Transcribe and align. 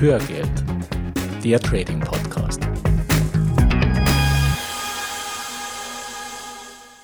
Hörgeld, 0.00 0.64
der 1.42 1.58
Trading 1.58 1.98
Podcast. 1.98 2.60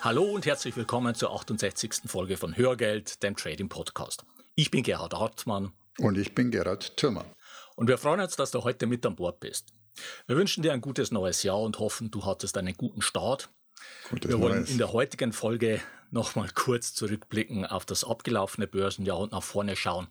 Hallo 0.01 0.23
und 0.23 0.47
herzlich 0.47 0.77
willkommen 0.77 1.17
zur 1.17 1.35
68. 1.35 2.03
Folge 2.07 2.37
von 2.37 2.57
Hörgeld, 2.57 3.21
dem 3.25 3.35
Trading 3.35 3.69
Podcast. 3.69 4.25
Ich 4.55 4.71
bin 4.71 4.85
Gerhard 4.85 5.13
Hartmann. 5.13 5.73
Und 5.99 6.17
ich 6.17 6.37
bin 6.37 6.53
Gerhard 6.53 6.97
Thürmer. 6.97 7.25
Und 7.75 7.89
wir 7.89 7.99
freuen 7.99 8.21
uns, 8.21 8.37
dass 8.37 8.53
du 8.53 8.63
heute 8.63 8.87
mit 8.87 9.05
an 9.05 9.17
Bord 9.17 9.41
bist. 9.41 9.73
Wir 10.29 10.37
wünschen 10.37 10.63
dir 10.63 10.73
ein 10.73 10.81
gutes 10.81 11.11
neues 11.11 11.43
Jahr 11.43 11.61
und 11.61 11.81
hoffen, 11.81 12.13
du 12.13 12.25
hattest 12.25 12.57
einen 12.57 12.75
guten 12.75 13.03
Start. 13.03 13.49
Gutes 14.09 14.31
wir 14.31 14.39
wollen 14.39 14.59
Neues. 14.61 14.71
in 14.71 14.79
der 14.79 14.93
heutigen 14.93 15.33
Folge 15.33 15.81
nochmal 16.13 16.49
kurz 16.55 16.95
zurückblicken 16.95 17.67
auf 17.67 17.85
das 17.85 18.05
abgelaufene 18.05 18.69
Börsenjahr 18.69 19.19
und 19.19 19.33
nach 19.33 19.43
vorne 19.43 19.75
schauen, 19.75 20.07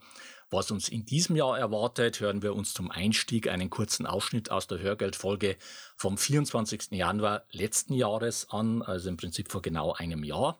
was 0.53 0.71
uns 0.71 0.87
in 0.87 1.05
diesem 1.05 1.35
Jahr 1.35 1.57
erwartet, 1.57 2.19
hören 2.19 2.41
wir 2.41 2.55
uns 2.55 2.73
zum 2.73 2.91
Einstieg 2.91 3.49
einen 3.49 3.69
kurzen 3.69 4.05
Ausschnitt 4.05 4.51
aus 4.51 4.67
der 4.67 4.79
Hörgeldfolge 4.79 5.57
vom 5.97 6.17
24. 6.17 6.91
Januar 6.91 7.43
letzten 7.51 7.93
Jahres 7.93 8.49
an, 8.49 8.81
also 8.81 9.09
im 9.09 9.17
Prinzip 9.17 9.51
vor 9.51 9.61
genau 9.61 9.93
einem 9.93 10.23
Jahr. 10.23 10.59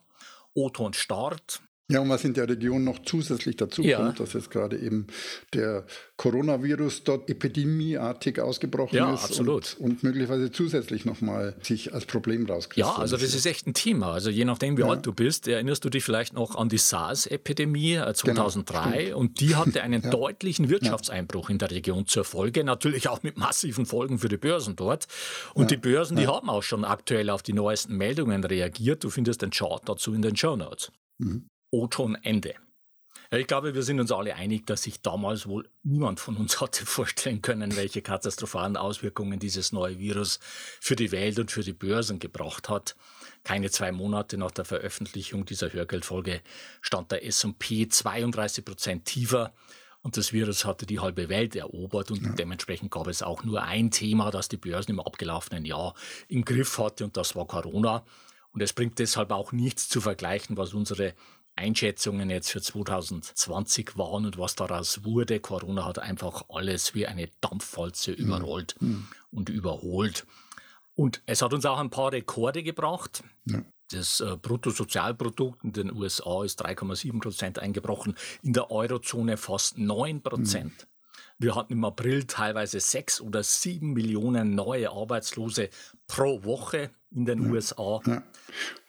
O-Ton 0.52 0.92
Start, 0.92 1.62
ja, 1.90 2.00
und 2.00 2.08
was 2.08 2.24
in 2.24 2.32
der 2.32 2.48
Region 2.48 2.82
noch 2.82 3.00
zusätzlich 3.04 3.56
dazu 3.56 3.82
ja. 3.82 3.98
kommt, 3.98 4.18
dass 4.18 4.32
jetzt 4.32 4.50
gerade 4.50 4.78
eben 4.78 5.06
der 5.52 5.84
Coronavirus 6.16 7.04
dort 7.04 7.28
epidemieartig 7.28 8.40
ausgebrochen 8.40 8.96
ja, 8.96 9.12
ist 9.12 9.24
absolut. 9.24 9.76
Und, 9.78 9.90
und 9.90 10.02
möglicherweise 10.02 10.50
zusätzlich 10.50 11.04
nochmal 11.04 11.54
sich 11.60 11.92
als 11.92 12.06
Problem 12.06 12.46
rauskristallisiert. 12.46 12.96
Ja, 12.96 13.02
also 13.02 13.18
das 13.18 13.34
ist 13.34 13.44
echt 13.44 13.66
ein 13.66 13.74
Thema. 13.74 14.12
Also 14.12 14.30
je 14.30 14.46
nachdem, 14.46 14.78
wie 14.78 14.80
ja. 14.80 14.88
alt 14.88 15.04
du 15.04 15.12
bist, 15.12 15.46
erinnerst 15.46 15.84
du 15.84 15.90
dich 15.90 16.02
vielleicht 16.02 16.32
noch 16.32 16.56
an 16.56 16.70
die 16.70 16.78
SARS-Epidemie 16.78 18.00
2003 18.14 18.94
äh, 18.94 19.04
genau, 19.04 19.18
und 19.18 19.40
die 19.40 19.54
hatte 19.54 19.82
einen 19.82 20.00
deutlichen 20.10 20.70
Wirtschaftseinbruch 20.70 21.50
in 21.50 21.58
der 21.58 21.70
Region 21.70 22.06
zur 22.06 22.24
Folge, 22.24 22.64
natürlich 22.64 23.08
auch 23.10 23.22
mit 23.22 23.36
massiven 23.36 23.84
Folgen 23.84 24.18
für 24.18 24.30
die 24.30 24.38
Börsen 24.38 24.74
dort. 24.74 25.06
Und 25.52 25.70
die 25.70 25.76
Börsen, 25.76 26.16
die 26.16 26.28
haben 26.28 26.48
auch 26.48 26.62
schon 26.62 26.86
aktuell 26.86 27.28
auf 27.28 27.42
die 27.42 27.52
neuesten 27.52 27.94
Meldungen 27.98 28.42
reagiert. 28.42 29.04
Du 29.04 29.10
findest 29.10 29.42
den 29.42 29.50
Chart 29.50 29.82
dazu 29.84 30.14
in 30.14 30.22
den 30.22 30.34
Show 30.34 30.56
Notes. 30.56 30.90
Mhm. 31.18 31.50
O-Ton 31.74 32.14
Ende. 32.22 32.54
Ich 33.32 33.48
glaube, 33.48 33.74
wir 33.74 33.82
sind 33.82 33.98
uns 33.98 34.12
alle 34.12 34.36
einig, 34.36 34.64
dass 34.64 34.84
sich 34.84 35.02
damals 35.02 35.48
wohl 35.48 35.68
niemand 35.82 36.20
von 36.20 36.36
uns 36.36 36.60
hatte 36.60 36.86
vorstellen 36.86 37.42
können, 37.42 37.74
welche 37.74 38.00
katastrophalen 38.00 38.76
Auswirkungen 38.76 39.40
dieses 39.40 39.72
neue 39.72 39.98
Virus 39.98 40.38
für 40.80 40.94
die 40.94 41.10
Welt 41.10 41.40
und 41.40 41.50
für 41.50 41.64
die 41.64 41.72
Börsen 41.72 42.20
gebracht 42.20 42.68
hat. 42.68 42.94
Keine 43.42 43.72
zwei 43.72 43.90
Monate 43.90 44.38
nach 44.38 44.52
der 44.52 44.64
Veröffentlichung 44.64 45.46
dieser 45.46 45.72
Hörgeldfolge 45.72 46.42
stand 46.80 47.10
der 47.10 47.26
S&P 47.26 47.88
32 47.88 48.64
Prozent 48.64 49.04
tiefer 49.06 49.52
und 50.02 50.16
das 50.16 50.32
Virus 50.32 50.64
hatte 50.64 50.86
die 50.86 51.00
halbe 51.00 51.28
Welt 51.28 51.56
erobert 51.56 52.12
und 52.12 52.22
ja. 52.22 52.32
dementsprechend 52.34 52.92
gab 52.92 53.08
es 53.08 53.20
auch 53.20 53.42
nur 53.42 53.64
ein 53.64 53.90
Thema, 53.90 54.30
das 54.30 54.48
die 54.48 54.58
Börsen 54.58 54.92
im 54.92 55.00
abgelaufenen 55.00 55.64
Jahr 55.64 55.94
im 56.28 56.44
Griff 56.44 56.78
hatte 56.78 57.04
und 57.04 57.16
das 57.16 57.34
war 57.34 57.48
Corona. 57.48 58.04
Und 58.52 58.60
es 58.60 58.72
bringt 58.72 59.00
deshalb 59.00 59.32
auch 59.32 59.50
nichts 59.50 59.88
zu 59.88 60.00
vergleichen, 60.00 60.56
was 60.56 60.74
unsere 60.74 61.14
Einschätzungen 61.56 62.30
jetzt 62.30 62.50
für 62.50 62.60
2020 62.60 63.96
waren 63.96 64.26
und 64.26 64.38
was 64.38 64.54
daraus 64.56 65.04
wurde. 65.04 65.40
Corona 65.40 65.84
hat 65.84 65.98
einfach 65.98 66.44
alles 66.48 66.94
wie 66.94 67.06
eine 67.06 67.28
Dampfwalze 67.40 68.12
mhm. 68.12 68.16
überrollt 68.16 68.76
mhm. 68.80 69.08
und 69.30 69.48
überholt. 69.48 70.26
Und 70.94 71.22
es 71.26 71.42
hat 71.42 71.52
uns 71.52 71.66
auch 71.66 71.78
ein 71.78 71.90
paar 71.90 72.12
Rekorde 72.12 72.62
gebracht. 72.62 73.22
Ja. 73.46 73.62
Das 73.90 74.20
äh, 74.20 74.36
Bruttosozialprodukt 74.40 75.62
in 75.62 75.72
den 75.72 75.92
USA 75.92 76.42
ist 76.44 76.64
3,7 76.64 77.20
Prozent 77.20 77.58
eingebrochen, 77.58 78.16
in 78.42 78.52
der 78.52 78.70
Eurozone 78.70 79.36
fast 79.36 79.78
9 79.78 80.22
Prozent. 80.22 80.72
Mhm. 80.72 80.93
Wir 81.38 81.54
hatten 81.54 81.72
im 81.72 81.84
April 81.84 82.24
teilweise 82.24 82.80
sechs 82.80 83.20
oder 83.20 83.42
sieben 83.42 83.92
Millionen 83.92 84.54
neue 84.54 84.90
Arbeitslose 84.90 85.68
pro 86.06 86.44
Woche 86.44 86.90
in 87.10 87.26
den 87.26 87.44
ja, 87.44 87.50
USA. 87.50 88.00
Ja. 88.06 88.22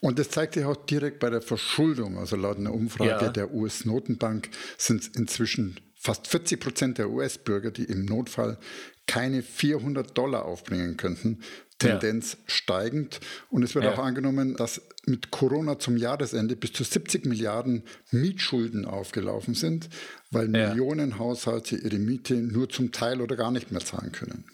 Und 0.02 0.20
das 0.20 0.30
zeigt 0.30 0.56
sich 0.56 0.66
auch 0.66 0.76
direkt 0.76 1.20
bei 1.20 1.30
der 1.30 1.42
Verschuldung. 1.42 2.18
Also 2.18 2.36
laut 2.36 2.58
einer 2.58 2.74
Umfrage 2.74 3.26
ja. 3.26 3.30
der 3.30 3.54
US-Notenbank 3.54 4.50
sind 4.78 5.02
es 5.02 5.08
inzwischen 5.10 5.80
fast 6.06 6.28
40 6.28 6.60
Prozent 6.60 6.98
der 7.00 7.10
US-Bürger, 7.10 7.72
die 7.72 7.86
im 7.86 8.06
Notfall 8.06 8.60
keine 9.08 9.42
400 9.42 10.16
Dollar 10.16 10.46
aufbringen 10.46 10.98
könnten. 10.98 11.40
Tendenz 11.80 12.34
ja. 12.34 12.40
steigend. 12.46 13.20
Und 13.50 13.64
es 13.64 13.76
wird 13.76 13.86
ja. 13.86 13.94
auch 13.94 14.00
angenommen, 14.00 14.56
dass 14.56 14.82
mit 15.06 15.32
Corona 15.32 15.78
zum 15.80 15.98
Jahresende 15.98 16.56
bis 16.56 16.74
zu 16.74 16.84
70 16.84 17.26
Milliarden 17.26 17.84
Mietschulden 18.12 18.86
aufgelaufen 18.86 19.56
sind, 19.56 19.90
weil 20.32 20.56
ja. 20.56 20.70
Millionen 20.70 21.18
Haushalte 21.20 21.76
ihre 21.76 21.98
Miete 21.98 22.36
nur 22.36 22.70
zum 22.70 22.92
Teil 22.92 23.20
oder 23.20 23.36
gar 23.36 23.52
nicht 23.52 23.72
mehr 23.72 23.82
zahlen 23.82 24.12
können. 24.12 24.46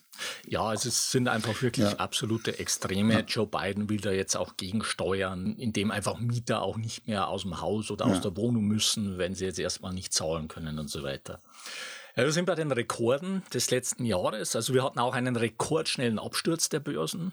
Ja, 0.47 0.63
also 0.63 0.89
es 0.89 1.11
sind 1.11 1.27
einfach 1.27 1.61
wirklich 1.61 1.91
ja. 1.91 1.97
absolute 1.97 2.59
Extreme. 2.59 3.13
Ja. 3.13 3.19
Joe 3.21 3.47
Biden 3.47 3.89
will 3.89 3.99
da 3.99 4.11
jetzt 4.11 4.35
auch 4.35 4.57
gegensteuern, 4.57 5.55
indem 5.57 5.91
einfach 5.91 6.19
Mieter 6.19 6.61
auch 6.61 6.77
nicht 6.77 7.07
mehr 7.07 7.27
aus 7.27 7.43
dem 7.43 7.61
Haus 7.61 7.91
oder 7.91 8.07
ja. 8.07 8.13
aus 8.13 8.21
der 8.21 8.35
Wohnung 8.37 8.65
müssen, 8.65 9.17
wenn 9.17 9.35
sie 9.35 9.45
jetzt 9.45 9.59
erstmal 9.59 9.93
nicht 9.93 10.13
zahlen 10.13 10.47
können 10.47 10.79
und 10.79 10.89
so 10.89 11.03
weiter. 11.03 11.39
Ja, 12.15 12.25
wir 12.25 12.31
sind 12.31 12.45
bei 12.45 12.55
den 12.55 12.71
Rekorden 12.71 13.43
des 13.53 13.71
letzten 13.71 14.03
Jahres. 14.03 14.55
Also 14.55 14.73
wir 14.73 14.83
hatten 14.83 14.99
auch 14.99 15.13
einen 15.13 15.35
rekordschnellen 15.35 16.19
Absturz 16.19 16.67
der 16.67 16.81
Börsen 16.81 17.31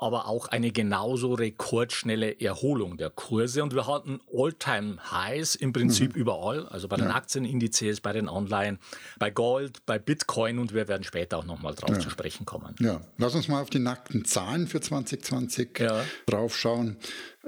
aber 0.00 0.26
auch 0.26 0.48
eine 0.48 0.72
genauso 0.72 1.34
rekordschnelle 1.34 2.40
Erholung 2.40 2.96
der 2.96 3.10
Kurse. 3.10 3.62
Und 3.62 3.74
wir 3.74 3.86
hatten 3.86 4.20
All-Time-Highs 4.32 5.54
im 5.54 5.72
Prinzip 5.72 6.14
mhm. 6.14 6.20
überall, 6.20 6.66
also 6.68 6.88
bei 6.88 6.96
den 6.96 7.08
ja. 7.08 7.14
Aktienindizes, 7.14 8.00
bei 8.00 8.12
den 8.12 8.28
Anleihen, 8.28 8.78
bei 9.18 9.30
Gold, 9.30 9.84
bei 9.84 9.98
Bitcoin 9.98 10.58
und 10.58 10.72
wir 10.72 10.88
werden 10.88 11.04
später 11.04 11.38
auch 11.38 11.44
nochmal 11.44 11.74
drauf 11.74 11.90
ja. 11.90 12.00
zu 12.00 12.08
sprechen 12.08 12.46
kommen. 12.46 12.74
Ja, 12.80 13.02
lass 13.18 13.34
uns 13.34 13.48
mal 13.48 13.60
auf 13.60 13.70
die 13.70 13.78
nackten 13.78 14.24
Zahlen 14.24 14.66
für 14.66 14.80
2020 14.80 15.78
ja. 15.78 16.02
drauf 16.26 16.56
schauen. 16.56 16.96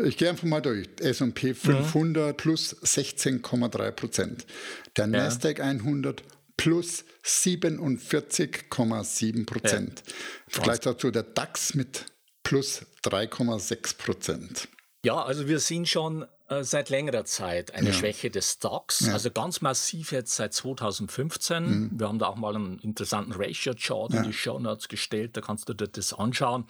Ich 0.04 0.18
gehe 0.18 0.28
einfach 0.28 0.44
mal 0.44 0.60
durch. 0.60 0.88
S&P 1.00 1.54
500 1.54 2.32
mhm. 2.32 2.36
plus 2.36 2.76
16,3 2.82 3.90
Prozent. 3.92 4.46
Der 4.96 5.06
Nasdaq 5.06 5.60
100 5.60 6.22
plus 6.56 7.04
47,7 7.24 9.46
Prozent. 9.46 10.02
Ja. 10.06 10.12
Vergleich 10.48 10.80
dazu 10.80 11.10
der 11.10 11.22
DAX 11.22 11.74
mit 11.74 12.11
plus 12.52 12.84
3,6 13.04 13.96
Prozent. 13.96 14.68
Ja, 15.06 15.22
also 15.22 15.48
wir 15.48 15.58
sehen 15.58 15.86
schon 15.86 16.26
äh, 16.48 16.62
seit 16.64 16.90
längerer 16.90 17.24
Zeit 17.24 17.74
eine 17.74 17.88
ja. 17.88 17.92
Schwäche 17.94 18.30
des 18.30 18.52
Stocks, 18.52 19.06
ja. 19.06 19.14
also 19.14 19.30
ganz 19.30 19.62
massiv 19.62 20.12
jetzt 20.12 20.36
seit 20.36 20.52
2015. 20.52 21.64
Mhm. 21.64 21.90
Wir 21.98 22.08
haben 22.08 22.18
da 22.18 22.26
auch 22.26 22.36
mal 22.36 22.54
einen 22.54 22.78
interessanten 22.80 23.32
Ratio-Chart 23.32 24.12
ja. 24.12 24.18
in 24.18 24.24
die 24.24 24.34
Show 24.34 24.58
Notes 24.58 24.88
gestellt, 24.88 25.34
da 25.34 25.40
kannst 25.40 25.66
du 25.70 25.72
dir 25.72 25.88
das 25.88 26.12
anschauen. 26.12 26.66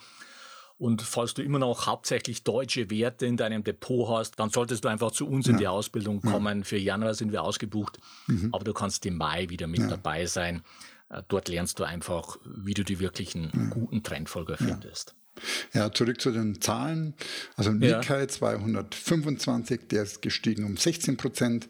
Und 0.79 1.03
falls 1.03 1.35
du 1.35 1.43
immer 1.43 1.59
noch 1.59 1.87
hauptsächlich 1.87 2.45
deutsche 2.45 2.89
Werte 2.89 3.27
in 3.27 3.37
deinem 3.37 3.65
Depot 3.65 4.09
hast, 4.09 4.39
dann 4.39 4.51
solltest 4.51 4.85
du 4.85 4.89
einfach 4.89 5.11
zu 5.11 5.29
uns 5.29 5.49
in 5.49 5.57
die 5.57 5.67
Ausbildung 5.67 6.21
kommen. 6.23 6.63
Für 6.63 6.79
Januar 6.79 7.15
sind 7.15 7.33
wir 7.33 7.43
ausgebucht, 7.43 7.99
mhm. 8.29 8.51
aber 8.53 8.63
du 8.63 8.73
kannst 8.73 9.05
im 9.05 9.17
Mai 9.17 9.49
wieder 9.49 9.67
mit 9.67 9.91
dabei 9.91 10.27
sein. 10.27 10.63
Äh, 11.09 11.23
dort 11.27 11.49
lernst 11.49 11.81
du 11.81 11.85
einfach, 11.85 12.39
wie 12.45 12.75
du 12.75 12.85
die 12.85 13.01
wirklichen 13.01 13.71
guten 13.71 14.05
Trendfolger 14.05 14.57
findest. 14.57 15.17
Ja, 15.73 15.93
zurück 15.93 16.21
zu 16.21 16.31
den 16.31 16.61
Zahlen. 16.61 17.15
Also 17.57 17.73
Nikkei 17.73 18.21
ja. 18.21 18.29
225, 18.29 19.81
der 19.91 20.03
ist 20.05 20.23
gestiegen 20.23 20.65
um 20.65 20.77
16 20.77 21.17
Prozent. 21.17 21.69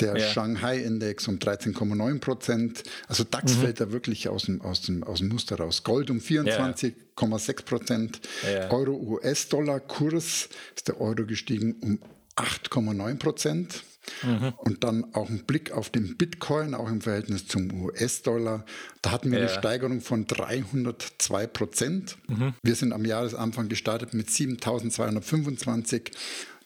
Der 0.00 0.16
ja. 0.16 0.28
Shanghai-Index 0.28 1.26
um 1.26 1.38
13,9 1.38 2.20
Prozent. 2.20 2.84
Also 3.08 3.24
DAX 3.24 3.56
mhm. 3.56 3.60
fällt 3.60 3.80
da 3.80 3.90
wirklich 3.90 4.28
aus 4.28 4.44
dem, 4.44 4.60
aus, 4.60 4.82
dem, 4.82 5.02
aus 5.02 5.18
dem 5.18 5.28
Muster 5.28 5.56
raus. 5.56 5.82
Gold 5.82 6.10
um 6.10 6.18
24,6 6.18 7.64
Prozent. 7.64 8.20
Ja. 8.48 8.70
Euro-US-Dollar-Kurs 8.70 10.48
ist 10.76 10.88
der 10.88 11.00
Euro 11.00 11.26
gestiegen 11.26 11.74
um 11.80 11.98
8,9 12.36 13.18
Prozent. 13.18 13.82
Mhm. 14.22 14.52
Und 14.58 14.84
dann 14.84 15.14
auch 15.14 15.28
ein 15.28 15.44
Blick 15.44 15.72
auf 15.72 15.90
den 15.90 16.16
Bitcoin, 16.16 16.74
auch 16.74 16.88
im 16.88 17.00
Verhältnis 17.00 17.46
zum 17.46 17.82
US-Dollar. 17.82 18.64
Da 19.02 19.12
hatten 19.12 19.30
wir 19.30 19.38
ja. 19.38 19.46
eine 19.46 19.54
Steigerung 19.54 20.00
von 20.00 20.26
302 20.26 21.46
Prozent. 21.46 22.18
Mhm. 22.28 22.54
Wir 22.62 22.74
sind 22.74 22.92
am 22.92 23.04
Jahresanfang 23.04 23.68
gestartet 23.68 24.14
mit 24.14 24.30
7225 24.30 26.12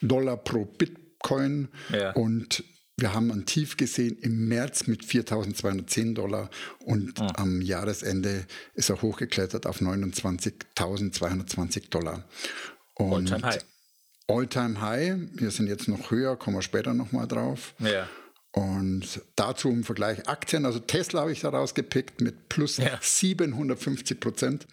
Dollar 0.01 0.37
pro 0.37 0.65
Bitcoin. 0.65 1.69
Ja. 1.91 2.11
Und 2.11 2.63
wir 2.97 3.13
haben 3.13 3.31
ein 3.31 3.45
Tief 3.45 3.77
gesehen 3.77 4.17
im 4.21 4.47
März 4.47 4.87
mit 4.87 5.03
4.210 5.03 6.13
Dollar 6.13 6.49
und 6.79 7.19
mhm. 7.19 7.27
am 7.35 7.61
Jahresende 7.61 8.45
ist 8.75 8.89
er 8.89 9.01
hochgeklettert 9.01 9.65
auf 9.65 9.81
29.220 9.81 11.89
Dollar. 11.89 12.23
Und 12.93 13.31
All-Time 13.31 13.47
High. 13.47 13.65
Wir 14.27 15.51
sind 15.51 15.67
jetzt 15.67 15.87
noch 15.87 16.11
höher, 16.11 16.37
kommen 16.37 16.57
wir 16.57 16.61
später 16.61 16.93
nochmal 16.93 17.27
drauf. 17.27 17.75
Ja. 17.79 18.07
Und 18.51 19.21
dazu 19.35 19.69
im 19.69 19.83
Vergleich 19.83 20.27
Aktien, 20.27 20.65
also 20.65 20.79
Tesla 20.79 21.21
habe 21.21 21.31
ich 21.31 21.41
da 21.41 21.49
rausgepickt 21.49 22.21
mit 22.21 22.49
plus 22.49 22.77
ja. 22.77 22.99
750 23.01 24.19
Prozent. 24.19 24.67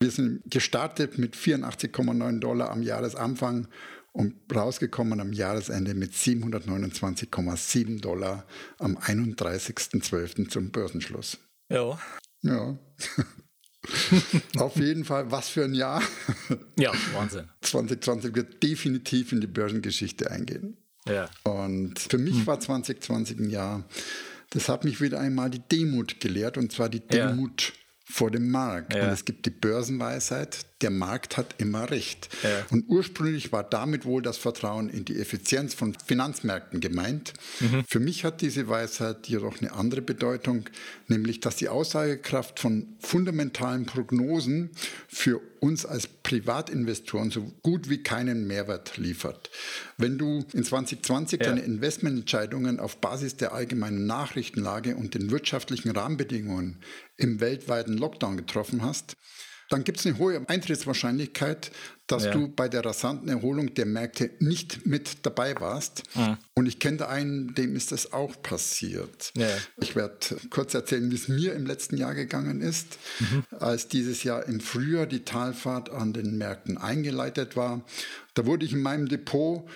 Wir 0.00 0.10
sind 0.10 0.42
gestartet 0.46 1.18
mit 1.18 1.36
84,9 1.36 2.40
Dollar 2.40 2.70
am 2.70 2.82
Jahresanfang 2.82 3.68
und 4.12 4.34
rausgekommen 4.52 5.20
am 5.20 5.32
Jahresende 5.32 5.94
mit 5.94 6.12
729,7 6.12 8.00
Dollar 8.00 8.46
am 8.78 8.96
31.12. 8.96 10.48
zum 10.48 10.70
Börsenschluss. 10.70 11.38
Ja. 11.68 11.98
Ja. 12.42 12.78
Auf 14.58 14.76
jeden 14.76 15.04
Fall, 15.04 15.30
was 15.30 15.48
für 15.48 15.64
ein 15.64 15.74
Jahr. 15.74 16.02
Ja, 16.78 16.92
Wahnsinn. 17.14 17.48
2020 17.62 18.34
wird 18.34 18.62
definitiv 18.62 19.32
in 19.32 19.40
die 19.40 19.46
Börsengeschichte 19.46 20.30
eingehen. 20.30 20.76
Ja. 21.06 21.30
Und 21.44 21.98
für 21.98 22.18
mich 22.18 22.36
hm. 22.36 22.46
war 22.46 22.60
2020 22.60 23.38
ein 23.38 23.50
Jahr, 23.50 23.88
das 24.50 24.68
hat 24.68 24.84
mich 24.84 25.00
wieder 25.00 25.18
einmal 25.18 25.48
die 25.48 25.60
Demut 25.60 26.20
gelehrt, 26.20 26.58
und 26.58 26.72
zwar 26.72 26.88
die 26.88 27.00
Demut 27.00 27.62
ja 27.62 27.80
vor 28.10 28.30
dem 28.30 28.50
Markt. 28.50 28.94
Ja. 28.94 29.04
Und 29.04 29.10
es 29.10 29.24
gibt 29.24 29.46
die 29.46 29.50
Börsenweisheit, 29.50 30.66
der 30.82 30.90
Markt 30.90 31.36
hat 31.36 31.54
immer 31.58 31.90
recht. 31.90 32.28
Ja. 32.42 32.66
Und 32.70 32.84
ursprünglich 32.88 33.52
war 33.52 33.64
damit 33.64 34.04
wohl 34.04 34.22
das 34.22 34.38
Vertrauen 34.38 34.88
in 34.88 35.04
die 35.04 35.18
Effizienz 35.18 35.74
von 35.74 35.94
Finanzmärkten 35.94 36.80
gemeint. 36.80 37.32
Mhm. 37.60 37.84
Für 37.86 38.00
mich 38.00 38.24
hat 38.24 38.40
diese 38.40 38.68
Weisheit 38.68 39.26
jedoch 39.28 39.60
eine 39.60 39.72
andere 39.72 40.02
Bedeutung, 40.02 40.64
nämlich 41.08 41.40
dass 41.40 41.56
die 41.56 41.68
Aussagekraft 41.68 42.60
von 42.60 42.96
fundamentalen 43.00 43.86
Prognosen 43.86 44.70
für 45.08 45.40
uns 45.60 45.84
als 45.84 46.06
Privatinvestoren 46.06 47.30
so 47.30 47.52
gut 47.62 47.90
wie 47.90 48.02
keinen 48.02 48.46
Mehrwert 48.46 48.96
liefert. 48.96 49.50
Wenn 49.98 50.16
du 50.16 50.44
in 50.52 50.64
2020 50.64 51.40
ja. 51.40 51.46
deine 51.46 51.60
Investmententscheidungen 51.60 52.80
auf 52.80 52.96
Basis 52.96 53.36
der 53.36 53.52
allgemeinen 53.52 54.06
Nachrichtenlage 54.06 54.96
und 54.96 55.14
den 55.14 55.30
wirtschaftlichen 55.30 55.90
Rahmenbedingungen 55.90 56.78
im 57.16 57.40
weltweiten 57.40 57.98
Lockdown 57.98 58.38
getroffen 58.38 58.82
hast, 58.82 59.14
dann 59.70 59.84
gibt 59.84 60.00
es 60.00 60.06
eine 60.06 60.18
hohe 60.18 60.44
Eintrittswahrscheinlichkeit, 60.48 61.70
dass 62.08 62.24
ja. 62.24 62.32
du 62.32 62.48
bei 62.48 62.68
der 62.68 62.84
rasanten 62.84 63.28
Erholung 63.28 63.72
der 63.74 63.86
Märkte 63.86 64.30
nicht 64.40 64.84
mit 64.84 65.24
dabei 65.24 65.54
warst. 65.60 66.02
Mhm. 66.16 66.38
Und 66.54 66.66
ich 66.66 66.80
kenne 66.80 66.98
da 66.98 67.08
einen, 67.08 67.54
dem 67.54 67.76
ist 67.76 67.92
das 67.92 68.12
auch 68.12 68.42
passiert. 68.42 69.32
Ja. 69.36 69.46
Ich 69.80 69.94
werde 69.94 70.16
kurz 70.50 70.74
erzählen, 70.74 71.08
wie 71.10 71.14
es 71.14 71.28
mir 71.28 71.54
im 71.54 71.66
letzten 71.66 71.96
Jahr 71.96 72.14
gegangen 72.14 72.60
ist, 72.60 72.98
mhm. 73.20 73.44
als 73.60 73.86
dieses 73.86 74.24
Jahr 74.24 74.44
im 74.46 74.58
Frühjahr 74.58 75.06
die 75.06 75.24
Talfahrt 75.24 75.88
an 75.88 76.12
den 76.12 76.36
Märkten 76.36 76.76
eingeleitet 76.76 77.56
war. 77.56 77.82
Da 78.34 78.46
wurde 78.46 78.66
ich 78.66 78.72
in 78.72 78.82
meinem 78.82 79.08
Depot 79.08 79.68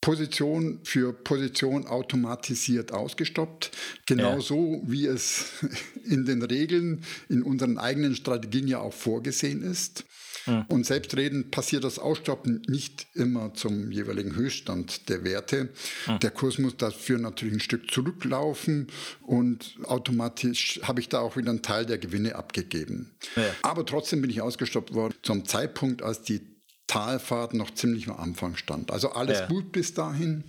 Position 0.00 0.80
für 0.84 1.12
Position 1.12 1.86
automatisiert 1.86 2.92
ausgestoppt. 2.92 3.70
Genauso 4.06 4.82
ja. 4.82 4.90
wie 4.90 5.06
es 5.06 5.46
in 6.04 6.24
den 6.24 6.42
Regeln, 6.42 7.04
in 7.28 7.42
unseren 7.42 7.78
eigenen 7.78 8.14
Strategien 8.14 8.68
ja 8.68 8.78
auch 8.78 8.94
vorgesehen 8.94 9.62
ist. 9.62 10.04
Ja. 10.46 10.64
Und 10.68 10.86
selbstredend 10.86 11.50
passiert 11.50 11.84
das 11.84 11.98
Ausstoppen 11.98 12.62
nicht 12.68 13.06
immer 13.14 13.52
zum 13.54 13.90
jeweiligen 13.90 14.34
Höchststand 14.34 15.08
der 15.08 15.24
Werte. 15.24 15.68
Ja. 16.06 16.18
Der 16.18 16.30
Kurs 16.30 16.58
muss 16.58 16.76
dafür 16.76 17.18
natürlich 17.18 17.54
ein 17.54 17.60
Stück 17.60 17.90
zurücklaufen 17.90 18.86
und 19.20 19.76
automatisch 19.84 20.80
habe 20.84 21.00
ich 21.00 21.08
da 21.08 21.20
auch 21.20 21.36
wieder 21.36 21.50
einen 21.50 21.62
Teil 21.62 21.84
der 21.84 21.98
Gewinne 21.98 22.36
abgegeben. 22.36 23.10
Aber 23.62 23.84
trotzdem 23.84 24.22
bin 24.22 24.30
ich 24.30 24.40
ausgestoppt 24.40 24.94
worden 24.94 25.14
zum 25.22 25.44
Zeitpunkt, 25.44 26.02
als 26.02 26.22
die 26.22 26.40
Talfahrt 26.88 27.54
noch 27.54 27.72
ziemlich 27.72 28.08
am 28.08 28.16
Anfang 28.16 28.56
stand. 28.56 28.90
Also 28.90 29.10
alles 29.10 29.40
ja. 29.40 29.46
gut 29.46 29.70
bis 29.72 29.94
dahin. 29.94 30.42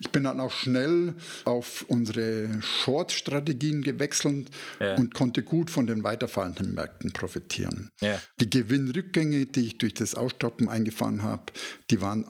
Ich 0.00 0.10
bin 0.10 0.24
dann 0.24 0.40
auch 0.40 0.52
schnell 0.52 1.14
auf 1.44 1.86
unsere 1.88 2.60
Short-Strategien 2.60 3.82
gewechselt 3.82 4.50
ja. 4.80 4.96
und 4.96 5.14
konnte 5.14 5.42
gut 5.42 5.70
von 5.70 5.86
den 5.86 6.04
weiterfallenden 6.04 6.74
Märkten 6.74 7.12
profitieren. 7.12 7.88
Ja. 8.00 8.20
Die 8.40 8.50
Gewinnrückgänge, 8.50 9.46
die 9.46 9.66
ich 9.66 9.78
durch 9.78 9.94
das 9.94 10.14
Ausstoppen 10.14 10.68
eingefahren 10.68 11.22
habe, 11.22 11.44
die 11.90 12.00
waren 12.02 12.26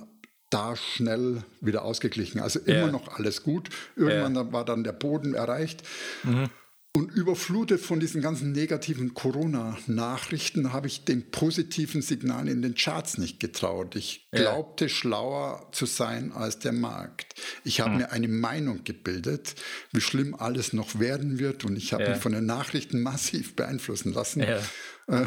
da 0.50 0.76
schnell 0.76 1.43
wieder 1.61 1.82
ausgeglichen. 1.85 2.41
Also 2.41 2.61
immer 2.61 2.93
noch 2.93 3.08
alles 3.17 3.43
gut. 3.43 3.70
Irgendwann 3.97 4.53
war 4.53 4.64
dann 4.64 4.85
der 4.85 4.93
Boden 4.93 5.35
erreicht. 5.35 5.82
Mhm. 6.23 6.50
Und 6.96 7.12
überflutet 7.12 7.82
von 7.82 8.00
diesen 8.00 8.22
ganzen 8.22 8.52
negativen 8.52 9.12
Corona-Nachrichten 9.12 10.72
habe 10.72 10.87
ich 10.87 11.04
den 11.04 11.31
positiven 11.31 12.00
Signalen 12.00 12.48
in 12.48 12.62
den 12.62 12.75
Charts 12.75 13.19
nicht 13.19 13.38
getraut. 13.38 13.96
Ich 13.96 14.26
ja. 14.32 14.40
glaubte 14.40 14.88
schlauer 14.88 15.69
zu 15.72 15.84
sein 15.84 16.32
als 16.32 16.58
der 16.58 16.72
Markt. 16.72 17.34
Ich 17.64 17.81
habe 17.82 17.90
hm. 17.90 17.96
mir 17.98 18.12
eine 18.12 18.28
Meinung 18.28 18.82
gebildet, 18.84 19.56
wie 19.93 20.00
schlimm 20.00 20.34
alles 20.34 20.72
noch 20.72 20.98
werden 20.98 21.38
wird. 21.38 21.66
Und 21.66 21.76
ich 21.76 21.93
habe 21.93 22.04
ja. 22.04 22.10
mich 22.12 22.19
von 22.19 22.32
den 22.32 22.46
Nachrichten 22.46 23.02
massiv 23.02 23.56
beeinflussen 23.56 24.14
lassen. 24.14 24.40
Ja. 24.40 24.62
Äh, 25.08 25.26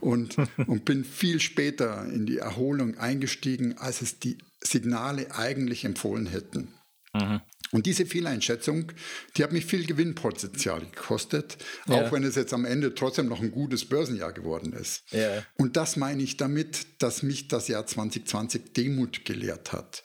und, 0.00 0.36
und 0.66 0.84
bin 0.84 1.06
viel 1.06 1.40
später 1.40 2.04
in 2.12 2.26
die 2.26 2.36
Erholung 2.36 2.98
eingestiegen, 2.98 3.78
als 3.78 4.02
es 4.02 4.18
die 4.18 4.36
Signale 4.62 5.34
eigentlich 5.34 5.86
empfohlen 5.86 6.26
hätten. 6.26 6.74
Mhm. 7.14 7.40
Und 7.72 7.86
diese 7.86 8.04
Fehleinschätzung, 8.04 8.92
die 9.36 9.44
hat 9.44 9.52
mich 9.52 9.64
viel 9.64 9.86
Gewinnpotenzial 9.86 10.80
gekostet, 10.80 11.56
ja. 11.86 11.94
auch 11.94 12.12
wenn 12.12 12.24
es 12.24 12.34
jetzt 12.34 12.52
am 12.52 12.64
Ende 12.64 12.94
trotzdem 12.94 13.28
noch 13.28 13.40
ein 13.40 13.52
gutes 13.52 13.84
Börsenjahr 13.84 14.32
geworden 14.32 14.72
ist. 14.72 15.04
Ja. 15.12 15.44
Und 15.56 15.76
das 15.76 15.96
meine 15.96 16.22
ich 16.22 16.36
damit, 16.36 16.86
dass 16.98 17.22
mich 17.22 17.48
das 17.48 17.68
Jahr 17.68 17.86
2020 17.86 18.72
Demut 18.72 19.24
gelehrt 19.24 19.72
hat. 19.72 20.02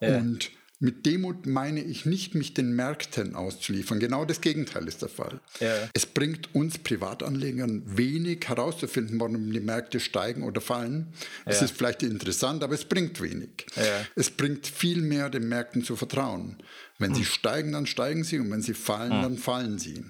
Ja. 0.00 0.18
Und 0.18 0.50
mit 0.78 1.06
Demut 1.06 1.46
meine 1.46 1.82
ich 1.82 2.04
nicht, 2.04 2.34
mich 2.34 2.52
den 2.52 2.76
Märkten 2.76 3.34
auszuliefern. 3.34 3.98
Genau 3.98 4.26
das 4.26 4.42
Gegenteil 4.42 4.86
ist 4.86 5.00
der 5.00 5.08
Fall. 5.08 5.40
Ja. 5.58 5.88
Es 5.94 6.04
bringt 6.04 6.54
uns 6.54 6.76
Privatanlegern 6.76 7.82
wenig 7.96 8.46
herauszufinden, 8.46 9.18
warum 9.18 9.50
die 9.52 9.60
Märkte 9.60 10.00
steigen 10.00 10.42
oder 10.42 10.60
fallen. 10.60 11.14
Ja. 11.46 11.52
Es 11.52 11.62
ist 11.62 11.74
vielleicht 11.74 12.02
interessant, 12.02 12.62
aber 12.62 12.74
es 12.74 12.84
bringt 12.84 13.22
wenig. 13.22 13.66
Ja. 13.74 14.06
Es 14.16 14.30
bringt 14.30 14.66
viel 14.66 15.00
mehr, 15.00 15.30
den 15.30 15.48
Märkten 15.48 15.82
zu 15.82 15.96
vertrauen. 15.96 16.58
Wenn 16.98 17.10
hm. 17.10 17.16
sie 17.16 17.24
steigen, 17.24 17.72
dann 17.72 17.86
steigen 17.86 18.24
sie 18.24 18.38
und 18.38 18.50
wenn 18.50 18.62
sie 18.62 18.74
fallen, 18.74 19.12
hm. 19.12 19.22
dann 19.22 19.38
fallen 19.38 19.78
sie. 19.78 20.04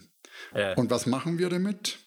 Und 0.76 0.90
was 0.90 1.06
machen 1.06 1.38
wir 1.38 1.48
damit? 1.48 1.98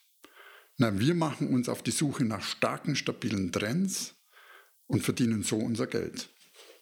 Na, 0.77 0.97
wir 0.97 1.13
machen 1.13 1.53
uns 1.53 1.67
auf 1.67 1.83
die 1.83 1.91
Suche 1.91 2.23
nach 2.23 2.41
starken, 2.41 2.95
stabilen 2.95 3.51
Trends 3.51 4.15
und 4.87 5.03
verdienen 5.03 5.43
so 5.43 5.57
unser 5.57 5.87
Geld. 5.87 6.29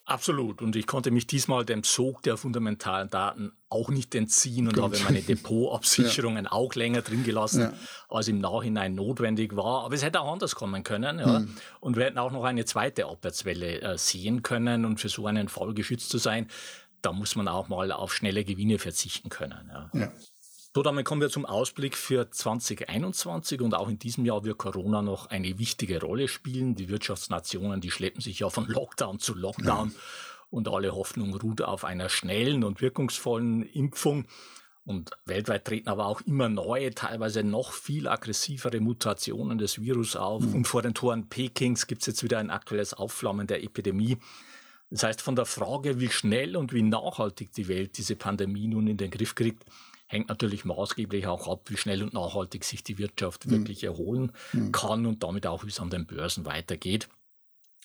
Absolut. 0.07 0.61
Und 0.61 0.77
ich 0.77 0.87
konnte 0.87 1.11
mich 1.11 1.27
diesmal 1.27 1.65
dem 1.65 1.83
Sog 1.83 2.23
der 2.23 2.37
fundamentalen 2.37 3.09
Daten 3.09 3.51
auch 3.67 3.89
nicht 3.89 4.15
entziehen 4.15 4.67
und 4.67 4.75
Gut. 4.75 4.83
habe 4.83 4.99
meine 5.03 5.21
Depotabsicherungen 5.21 6.45
ja. 6.45 6.51
auch 6.53 6.75
länger 6.75 7.01
drin 7.01 7.25
gelassen, 7.25 7.61
ja. 7.61 7.73
als 8.07 8.29
im 8.29 8.39
Nachhinein 8.39 8.95
notwendig 8.95 9.57
war. 9.57 9.83
Aber 9.83 9.93
es 9.95 10.05
hätte 10.05 10.21
auch 10.21 10.31
anders 10.31 10.55
kommen 10.55 10.83
können. 10.83 11.19
Ja. 11.19 11.39
Mhm. 11.39 11.57
Und 11.81 11.97
wir 11.97 12.05
hätten 12.05 12.19
auch 12.19 12.31
noch 12.31 12.45
eine 12.45 12.63
zweite 12.63 13.07
Abwärtswelle 13.07 13.81
äh, 13.81 13.97
sehen 13.97 14.43
können. 14.43 14.85
Und 14.85 15.01
für 15.01 15.09
so 15.09 15.27
einen 15.27 15.49
Fall 15.49 15.73
geschützt 15.73 16.09
zu 16.09 16.19
sein, 16.19 16.47
da 17.01 17.11
muss 17.11 17.35
man 17.35 17.47
auch 17.47 17.67
mal 17.69 17.91
auf 17.91 18.13
schnelle 18.13 18.43
Gewinne 18.43 18.79
verzichten 18.79 19.29
können. 19.29 19.71
Ja. 19.93 20.11
So, 20.77 20.83
damit 20.83 21.05
kommen 21.05 21.21
wir 21.21 21.29
zum 21.29 21.47
Ausblick 21.47 21.97
für 21.97 22.29
2021 22.29 23.61
und 23.61 23.73
auch 23.73 23.89
in 23.89 23.97
diesem 23.97 24.25
Jahr 24.25 24.43
wird 24.43 24.59
Corona 24.59 25.01
noch 25.01 25.25
eine 25.25 25.57
wichtige 25.57 25.99
Rolle 25.99 26.27
spielen. 26.27 26.75
Die 26.75 26.87
Wirtschaftsnationen, 26.87 27.81
die 27.81 27.89
schleppen 27.89 28.21
sich 28.21 28.39
ja 28.39 28.49
von 28.51 28.67
Lockdown 28.67 29.17
zu 29.17 29.33
Lockdown 29.33 29.89
ja. 29.89 29.95
und 30.51 30.67
alle 30.67 30.93
Hoffnung 30.93 31.33
ruht 31.35 31.63
auf 31.63 31.83
einer 31.83 32.09
schnellen 32.09 32.63
und 32.63 32.79
wirkungsvollen 32.79 33.63
Impfung. 33.63 34.25
Und 34.85 35.09
weltweit 35.25 35.65
treten 35.65 35.89
aber 35.89 36.05
auch 36.05 36.21
immer 36.21 36.47
neue, 36.47 36.93
teilweise 36.93 37.43
noch 37.43 37.73
viel 37.73 38.07
aggressivere 38.07 38.79
Mutationen 38.79 39.57
des 39.57 39.81
Virus 39.81 40.15
auf. 40.15 40.43
Mhm. 40.43 40.53
Und 40.53 40.67
vor 40.67 40.83
den 40.83 40.93
Toren 40.93 41.27
Pekings 41.27 41.87
gibt 41.87 42.03
es 42.03 42.05
jetzt 42.05 42.23
wieder 42.23 42.37
ein 42.37 42.51
aktuelles 42.51 42.93
Aufflammen 42.93 43.47
der 43.47 43.63
Epidemie. 43.63 44.17
Das 44.89 45.03
heißt, 45.03 45.21
von 45.21 45.35
der 45.35 45.45
Frage, 45.45 45.99
wie 45.99 46.09
schnell 46.09 46.55
und 46.55 46.73
wie 46.73 46.81
nachhaltig 46.81 47.51
die 47.53 47.67
Welt 47.67 47.97
diese 47.97 48.15
Pandemie 48.15 48.67
nun 48.67 48.87
in 48.87 48.97
den 48.97 49.11
Griff 49.11 49.35
kriegt, 49.35 49.65
hängt 50.07 50.29
natürlich 50.29 50.63
maßgeblich 50.63 51.27
auch 51.27 51.47
ab, 51.47 51.69
wie 51.69 51.77
schnell 51.77 52.01
und 52.01 52.13
nachhaltig 52.13 52.63
sich 52.63 52.83
die 52.83 52.97
Wirtschaft 52.97 53.45
mhm. 53.45 53.51
wirklich 53.51 53.83
erholen 53.83 54.31
mhm. 54.53 54.71
kann 54.71 55.05
und 55.05 55.23
damit 55.23 55.45
auch, 55.45 55.65
wie 55.65 55.69
es 55.69 55.79
an 55.79 55.89
den 55.89 56.05
Börsen 56.05 56.45
weitergeht. 56.45 57.09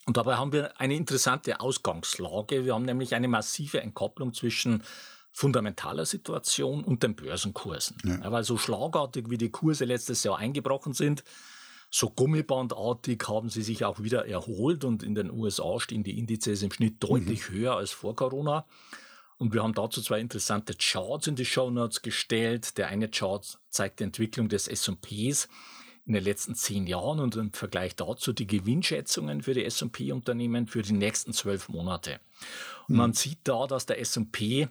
Und 0.04 0.16
dabei 0.16 0.37
haben 0.37 0.52
wir 0.52 0.80
eine 0.80 0.94
interessante 0.94 1.61
Ausgangslage. 1.61 2.64
Wir 2.64 2.75
haben 2.75 2.85
nämlich 2.85 3.14
eine 3.14 3.28
massive 3.28 3.80
Entkopplung 3.80 4.32
zwischen 4.32 4.82
fundamentaler 5.32 6.06
Situation 6.06 6.85
und 6.85 7.02
den 7.02 7.16
Börsenkursen. 7.16 7.97
Ja. 8.04 8.18
Ja, 8.18 8.32
weil 8.32 8.44
so 8.44 8.59
schlagartig 8.59 9.30
wie 9.30 9.38
die 9.38 9.50
Kurse 9.50 9.85
letztes 9.85 10.25
Jahr 10.25 10.38
eingebrochen 10.38 10.92
sind, 10.92 11.25
so 11.94 12.08
gummibandartig 12.08 13.22
haben 13.28 13.50
sie 13.50 13.62
sich 13.62 13.84
auch 13.84 14.02
wieder 14.02 14.26
erholt 14.26 14.82
und 14.84 15.02
in 15.02 15.14
den 15.14 15.30
USA 15.30 15.78
stehen 15.78 16.02
die 16.02 16.18
Indizes 16.18 16.62
im 16.62 16.72
Schnitt 16.72 17.02
deutlich 17.02 17.50
mhm. 17.50 17.54
höher 17.54 17.76
als 17.76 17.90
vor 17.90 18.16
Corona. 18.16 18.64
Und 19.37 19.52
wir 19.52 19.62
haben 19.62 19.75
dazu 19.75 20.00
zwei 20.00 20.18
interessante 20.18 20.75
Charts 20.75 21.26
in 21.26 21.37
die 21.37 21.44
Show 21.44 21.70
Notes 21.70 22.00
gestellt. 22.00 22.78
Der 22.78 22.88
eine 22.88 23.11
Chart 23.11 23.58
zeigt 23.68 24.00
die 24.00 24.04
Entwicklung 24.04 24.49
des 24.49 24.68
S&Ps 24.68 25.49
in 26.06 26.14
den 26.14 26.25
letzten 26.25 26.54
zehn 26.54 26.87
Jahren 26.87 27.20
und 27.20 27.37
im 27.37 27.52
Vergleich 27.52 27.94
dazu 27.94 28.32
die 28.32 28.46
Gewinnschätzungen 28.46 29.42
für 29.42 29.52
die 29.52 29.64
S&P-Unternehmen 29.64 30.68
für 30.68 30.80
die 30.80 30.94
nächsten 30.94 31.34
zwölf 31.34 31.68
Monate. 31.68 32.20
Und 32.88 32.94
mhm. 32.94 32.96
man 32.96 33.12
sieht 33.12 33.40
da, 33.44 33.66
dass 33.66 33.84
der 33.84 34.00
S&P 34.00 34.68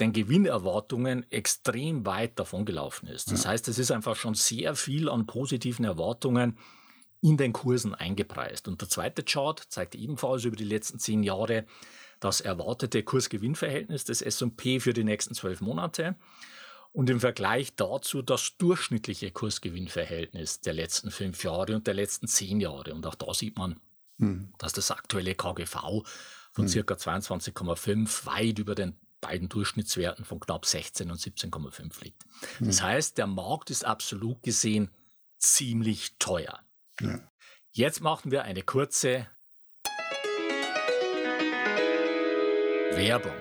den 0.00 0.12
Gewinnerwartungen 0.12 1.30
extrem 1.30 2.04
weit 2.04 2.38
davongelaufen 2.38 3.08
ist. 3.08 3.30
Das 3.30 3.44
ja. 3.44 3.50
heißt, 3.50 3.68
es 3.68 3.78
ist 3.78 3.90
einfach 3.90 4.16
schon 4.16 4.34
sehr 4.34 4.74
viel 4.74 5.08
an 5.08 5.26
positiven 5.26 5.84
Erwartungen 5.84 6.58
in 7.20 7.36
den 7.36 7.52
Kursen 7.52 7.94
eingepreist. 7.94 8.68
Und 8.68 8.80
der 8.80 8.88
zweite 8.88 9.22
Chart 9.22 9.58
zeigt 9.68 9.94
ebenfalls 9.94 10.44
über 10.44 10.56
die 10.56 10.64
letzten 10.64 10.98
zehn 10.98 11.22
Jahre 11.22 11.64
das 12.20 12.40
erwartete 12.40 13.02
Kursgewinnverhältnis 13.02 14.04
des 14.04 14.22
S&P 14.22 14.80
für 14.80 14.92
die 14.92 15.04
nächsten 15.04 15.34
zwölf 15.34 15.60
Monate. 15.60 16.16
und 16.92 17.10
im 17.10 17.18
Vergleich 17.18 17.74
dazu 17.74 18.22
das 18.22 18.56
durchschnittliche 18.56 19.32
Kursgewinnverhältnis 19.32 20.60
der 20.60 20.74
letzten 20.74 21.10
fünf 21.10 21.42
Jahre 21.42 21.74
und 21.74 21.88
der 21.88 21.94
letzten 21.94 22.28
zehn 22.28 22.60
Jahre. 22.60 22.94
Und 22.94 23.04
auch 23.06 23.16
da 23.16 23.34
sieht 23.34 23.58
man, 23.58 23.80
hm. 24.18 24.52
dass 24.58 24.74
das 24.74 24.92
aktuelle 24.92 25.34
KGV 25.34 26.04
von 26.52 26.64
hm. 26.64 26.68
circa 26.68 26.94
22,5 26.94 28.26
weit 28.26 28.58
über 28.60 28.76
den 28.76 28.96
beiden 29.24 29.48
Durchschnittswerten 29.48 30.24
von 30.26 30.38
knapp 30.38 30.66
16 30.66 31.10
und 31.10 31.18
17,5 31.18 32.04
liegt. 32.04 32.22
Hm. 32.58 32.66
Das 32.66 32.82
heißt, 32.82 33.16
der 33.16 33.26
Markt 33.26 33.70
ist 33.70 33.84
absolut 33.84 34.42
gesehen 34.42 34.90
ziemlich 35.38 36.18
teuer. 36.18 36.60
Ja. 37.00 37.20
Jetzt 37.72 38.02
machen 38.02 38.30
wir 38.30 38.44
eine 38.44 38.62
kurze 38.62 39.26
Werbung. 42.92 43.32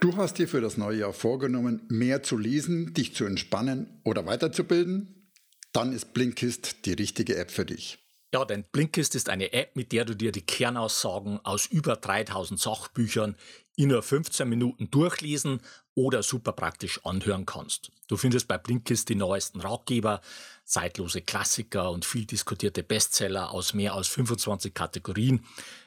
Du 0.00 0.16
hast 0.16 0.38
dir 0.38 0.48
für 0.48 0.60
das 0.60 0.76
neue 0.76 1.00
Jahr 1.00 1.12
vorgenommen, 1.12 1.82
mehr 1.88 2.22
zu 2.22 2.38
lesen, 2.38 2.94
dich 2.94 3.14
zu 3.14 3.24
entspannen 3.24 4.00
oder 4.04 4.26
weiterzubilden? 4.26 5.32
Dann 5.72 5.92
ist 5.92 6.14
Blinkist 6.14 6.86
die 6.86 6.92
richtige 6.92 7.36
App 7.36 7.50
für 7.50 7.66
dich. 7.66 7.98
Ja, 8.32 8.44
denn 8.44 8.64
Blinkist 8.70 9.16
ist 9.16 9.28
eine 9.28 9.52
App, 9.52 9.74
mit 9.74 9.90
der 9.90 10.04
du 10.04 10.14
dir 10.14 10.30
die 10.30 10.46
Kernaussagen 10.46 11.40
aus 11.44 11.66
über 11.66 11.96
3000 11.96 12.60
Sachbüchern 12.60 13.34
in 13.80 13.88
nur 13.88 14.02
15 14.02 14.46
Minuten 14.46 14.90
durchlesen 14.90 15.60
oder 15.94 16.22
super 16.22 16.52
praktisch 16.52 17.00
anhören 17.04 17.46
kannst. 17.46 17.90
Du 18.08 18.18
findest 18.18 18.46
bei 18.46 18.58
Blinkist 18.58 19.08
die 19.08 19.14
neuesten 19.14 19.60
Ratgeber, 19.60 20.20
zeitlose 20.64 21.22
Klassiker 21.22 21.90
und 21.90 22.04
viel 22.04 22.26
diskutierte 22.26 22.82
Bestseller 22.82 23.50
aus 23.50 23.72
mehr 23.72 23.94
als 23.94 24.08
25 24.08 24.74
Kategorien, 24.74 25.46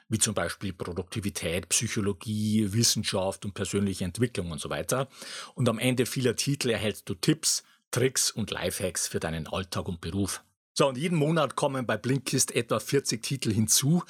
wie 0.10 0.18
zum 0.18 0.34
Beispiel 0.34 0.74
Produktivität, 0.74 1.70
Psychologie, 1.70 2.74
Wissenschaft 2.74 3.46
und 3.46 3.54
persönliche 3.54 4.06
Entwicklung 4.06 4.50
und 4.50 4.60
so 4.60 4.72
weiter. 4.72 5.08
Und 5.54 5.70
am 5.70 5.78
Ende 5.78 6.08
vieler 6.08 6.36
Titel 6.36 6.72
erhältst 6.72 7.08
du 7.08 7.14
Tipps, 7.14 7.64
Tricks 7.92 8.32
und 8.32 8.50
Lifehacks 8.50 9.08
für 9.08 9.20
deinen 9.20 9.46
Alltag 9.46 9.88
und 9.88 10.02
Beruf. 10.02 10.44
So, 10.74 10.88
und 10.88 10.98
jeden 10.98 11.18
Monat 11.18 11.56
kommen 11.56 11.86
bei 11.86 11.98
Blinkist 11.98 12.56
etwa 12.56 12.80
40 12.80 13.22
Titel 13.22 13.54
hinzu, 13.54 14.04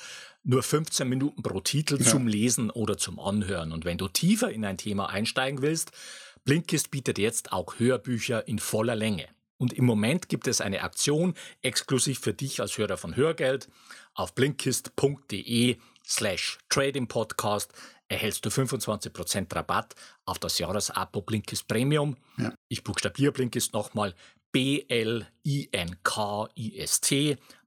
nur 0.43 0.63
15 0.63 1.07
Minuten 1.07 1.43
pro 1.43 1.59
Titel 1.59 1.97
ja. 1.99 2.05
zum 2.05 2.27
Lesen 2.27 2.69
oder 2.69 2.97
zum 2.97 3.19
Anhören. 3.19 3.71
Und 3.71 3.83
wenn 3.83 3.97
du 3.97 4.07
tiefer 4.07 4.49
in 4.49 4.63
ein 4.63 4.77
Thema 4.77 5.09
einsteigen 5.09 5.61
willst, 5.61 5.91
Blinkist 6.45 6.91
bietet 6.91 7.17
jetzt 7.17 7.51
auch 7.51 7.79
Hörbücher 7.79 8.47
in 8.47 8.59
voller 8.59 8.95
Länge. 8.95 9.27
Und 9.57 9.73
im 9.73 9.85
Moment 9.85 10.29
gibt 10.29 10.47
es 10.47 10.61
eine 10.61 10.83
Aktion 10.83 11.35
exklusiv 11.61 12.19
für 12.19 12.33
dich 12.33 12.59
als 12.59 12.77
Hörer 12.77 12.97
von 12.97 13.15
Hörgeld. 13.15 13.69
Auf 14.13 14.35
blinkist.de 14.35 15.77
slash 16.05 16.59
Trading 16.69 17.07
Podcast 17.07 17.73
erhältst 18.09 18.45
du 18.45 18.49
25% 18.49 19.55
Rabatt 19.55 19.95
auf 20.25 20.39
das 20.39 20.59
Jahresabo 20.59 21.21
Blinkist 21.21 21.67
Premium. 21.67 22.17
Ja. 22.37 22.53
Ich 22.67 22.83
buchstabiere 22.83 23.31
Blinkist 23.31 23.73
nochmal 23.73 24.13
B-L-I-N-K-I-S-T. 24.53 25.27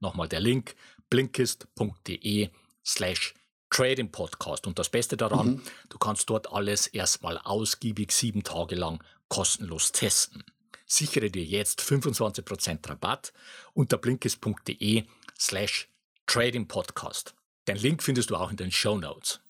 Nochmal 0.00 0.28
der 0.28 0.40
Link 0.40 0.74
blinkist.de 1.10 2.48
slash 2.84 3.34
Trading 3.68 4.10
Podcast. 4.10 4.66
Und 4.66 4.78
das 4.78 4.88
Beste 4.88 5.18
daran, 5.18 5.46
mhm. 5.46 5.62
du 5.90 5.98
kannst 5.98 6.30
dort 6.30 6.50
alles 6.52 6.86
erstmal 6.86 7.36
ausgiebig 7.38 8.12
sieben 8.12 8.42
Tage 8.42 8.76
lang 8.76 9.04
kostenlos 9.28 9.92
testen. 9.92 10.44
Sichere 10.86 11.30
dir 11.30 11.44
jetzt 11.44 11.82
25% 11.82 12.88
Rabatt 12.88 13.32
unter 13.74 13.98
blinkist.de 13.98 15.04
slash 15.38 15.88
Trading 16.26 16.68
Podcast. 16.68 17.34
Den 17.66 17.76
Link 17.76 18.02
findest 18.02 18.30
du 18.30 18.36
auch 18.36 18.50
in 18.50 18.56
den 18.56 18.70
Show 18.70 18.96
Notes. 18.96 19.40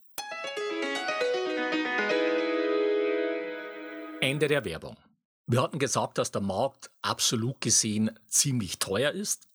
Ende 4.20 4.48
der 4.48 4.64
Werbung. 4.64 4.96
Wir 5.46 5.62
hatten 5.62 5.78
gesagt, 5.78 6.18
dass 6.18 6.32
der 6.32 6.42
Markt 6.42 6.90
absolut 7.02 7.60
gesehen 7.60 8.10
ziemlich 8.26 8.78
teuer 8.78 9.12
ist. 9.12 9.46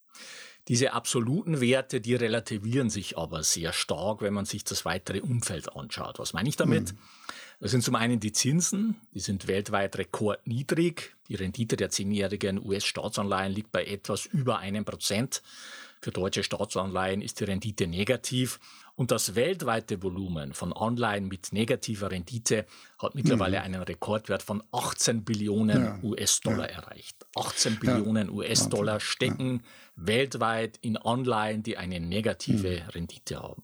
Diese 0.68 0.94
absoluten 0.94 1.60
Werte, 1.60 2.00
die 2.00 2.16
relativieren 2.16 2.90
sich 2.90 3.18
aber 3.18 3.44
sehr 3.44 3.74
stark, 3.74 4.22
wenn 4.22 4.34
man 4.34 4.46
sich 4.46 4.64
das 4.64 4.86
weitere 4.86 5.20
Umfeld 5.20 5.76
anschaut. 5.76 6.20
Was 6.20 6.34
meine 6.34 6.48
ich 6.48 6.56
damit? 6.56 6.94
Mhm. 6.94 6.98
Das 7.60 7.72
sind 7.72 7.84
zum 7.84 7.96
einen 7.96 8.20
die 8.20 8.32
Zinsen, 8.32 8.96
die 9.14 9.20
sind 9.20 9.48
weltweit 9.48 9.98
rekordniedrig. 9.98 11.16
Die 11.28 11.36
Rendite 11.36 11.78
der 11.78 11.90
zehnjährigen 11.90 12.64
US-Staatsanleihen 12.64 13.54
liegt 13.54 13.72
bei 13.72 13.86
etwas 13.86 14.26
über 14.26 14.60
einem 14.60 14.86
Prozent. 14.86 15.42
Für 16.02 16.12
deutsche 16.12 16.44
Staatsanleihen 16.44 17.22
ist 17.22 17.40
die 17.40 17.44
Rendite 17.44 17.86
negativ. 17.86 18.60
Und 19.02 19.10
das 19.10 19.34
weltweite 19.34 20.04
Volumen 20.04 20.54
von 20.54 20.74
Anleihen 20.74 21.28
mit 21.28 21.54
negativer 21.54 22.12
Rendite 22.12 22.68
hat 23.00 23.16
mittlerweile 23.16 23.58
mhm. 23.58 23.64
einen 23.64 23.82
Rekordwert 23.82 24.44
von 24.44 24.62
18 24.72 25.24
Billionen 25.24 25.84
ja. 25.84 26.00
US-Dollar 26.04 26.70
ja. 26.70 26.76
erreicht. 26.76 27.26
18 27.36 27.80
Billionen 27.80 28.28
ja. 28.28 28.32
US-Dollar 28.32 29.00
stecken 29.00 29.64
weltweit 29.96 30.78
in 30.84 30.98
Anleihen, 30.98 31.64
die 31.64 31.78
eine 31.78 32.00
negative 32.00 32.84
mhm. 32.84 32.90
Rendite 32.90 33.40
haben. 33.40 33.64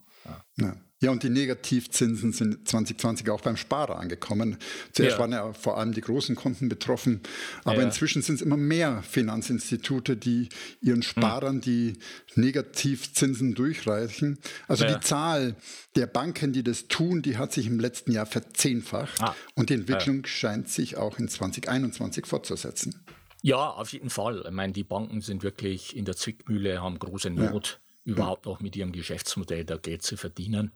Ja, 0.56 0.76
und 1.12 1.22
die 1.22 1.30
Negativzinsen 1.30 2.34
sind 2.34 2.68
2020 2.68 3.30
auch 3.30 3.42
beim 3.42 3.56
Sparer 3.56 4.00
angekommen. 4.00 4.58
Zuerst 4.94 5.16
ja. 5.16 5.20
waren 5.20 5.32
ja 5.32 5.54
vor 5.54 5.78
allem 5.78 5.94
die 5.94 6.02
großen 6.02 6.36
Kunden 6.36 6.70
betroffen, 6.70 7.22
aber 7.66 7.82
ja. 7.82 7.84
inzwischen 7.84 8.24
sind 8.24 8.36
es 8.36 8.42
immer 8.42 8.58
mehr 8.58 9.04
Finanzinstitute, 9.04 10.18
die 10.18 10.50
ihren 10.82 10.98
hm. 10.98 11.04
Sparern 11.04 11.62
die 11.62 11.94
Negativzinsen 12.34 13.54
durchreichen. 13.54 14.40
Also 14.68 14.86
ja. 14.86 14.96
die 14.96 15.06
Zahl 15.06 15.56
der 15.96 16.08
Banken, 16.08 16.52
die 16.52 16.64
das 16.64 16.88
tun, 16.88 17.22
die 17.22 17.38
hat 17.38 17.54
sich 17.54 17.68
im 17.68 17.80
letzten 17.80 18.12
Jahr 18.12 18.26
verzehnfacht 18.26 19.22
ah. 19.22 19.36
und 19.54 19.70
die 19.70 19.76
Entwicklung 19.76 20.26
scheint 20.26 20.68
sich 20.70 20.98
auch 20.98 21.20
in 21.20 21.28
2021 21.28 22.26
fortzusetzen. 22.26 23.04
Ja, 23.44 23.70
auf 23.70 23.94
jeden 23.94 24.10
Fall. 24.10 24.44
Ich 24.46 24.52
meine, 24.52 24.74
die 24.74 24.84
Banken 24.84 25.22
sind 25.22 25.44
wirklich 25.44 25.96
in 25.96 26.06
der 26.06 26.16
Zwickmühle, 26.16 26.82
haben 26.82 26.98
große 26.98 27.30
Not 27.30 27.80
überhaupt 28.08 28.46
noch 28.46 28.62
mit 28.62 28.76
ihrem 28.76 28.94
Geschäftsmodell 28.94 29.66
da 29.66 29.78
Geld 29.78 30.02
zu 30.02 30.16
verdienen. 30.16 30.72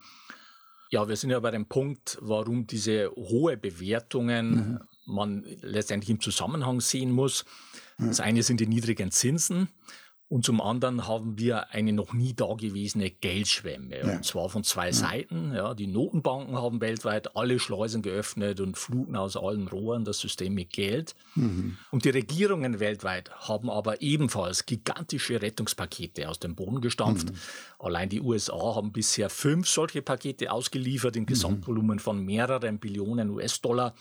Ja, 0.89 1.07
wir 1.07 1.15
sind 1.15 1.29
ja 1.29 1.39
bei 1.39 1.51
dem 1.51 1.65
Punkt, 1.65 2.17
warum 2.19 2.67
diese 2.67 3.09
hohe 3.15 3.55
Bewertungen 3.55 4.49
mhm. 4.51 4.79
man 5.05 5.45
letztendlich 5.61 6.09
im 6.09 6.19
Zusammenhang 6.19 6.81
sehen 6.81 7.11
muss. 7.11 7.45
Das 7.97 8.19
eine 8.19 8.43
sind 8.43 8.59
die 8.59 8.67
niedrigen 8.67 9.11
Zinsen 9.11 9.69
und 10.31 10.45
zum 10.45 10.61
anderen 10.61 11.09
haben 11.09 11.37
wir 11.37 11.71
eine 11.73 11.91
noch 11.91 12.13
nie 12.13 12.33
dagewesene 12.33 13.09
Geldschwemme. 13.09 13.97
Ja. 13.97 14.15
Und 14.15 14.23
zwar 14.23 14.47
von 14.47 14.63
zwei 14.63 14.85
ja. 14.85 14.93
Seiten. 14.93 15.53
Ja, 15.53 15.73
die 15.73 15.87
Notenbanken 15.87 16.55
haben 16.55 16.79
weltweit 16.79 17.35
alle 17.35 17.59
Schleusen 17.59 18.01
geöffnet 18.01 18.61
und 18.61 18.77
fluten 18.77 19.17
aus 19.17 19.35
allen 19.35 19.67
Rohren 19.67 20.05
das 20.05 20.19
System 20.19 20.53
mit 20.53 20.69
Geld. 20.69 21.15
Mhm. 21.35 21.75
Und 21.91 22.05
die 22.05 22.11
Regierungen 22.11 22.79
weltweit 22.79 23.29
haben 23.41 23.69
aber 23.69 24.01
ebenfalls 24.01 24.65
gigantische 24.65 25.41
Rettungspakete 25.41 26.29
aus 26.29 26.39
dem 26.39 26.55
Boden 26.55 26.79
gestampft. 26.79 27.29
Mhm. 27.29 27.35
Allein 27.79 28.07
die 28.07 28.21
USA 28.21 28.75
haben 28.75 28.93
bisher 28.93 29.29
fünf 29.29 29.67
solche 29.67 30.01
Pakete 30.01 30.49
ausgeliefert 30.49 31.17
im 31.17 31.23
mhm. 31.23 31.27
Gesamtvolumen 31.27 31.99
von 31.99 32.23
mehreren 32.23 32.79
Billionen 32.79 33.31
US-Dollar. 33.31 33.95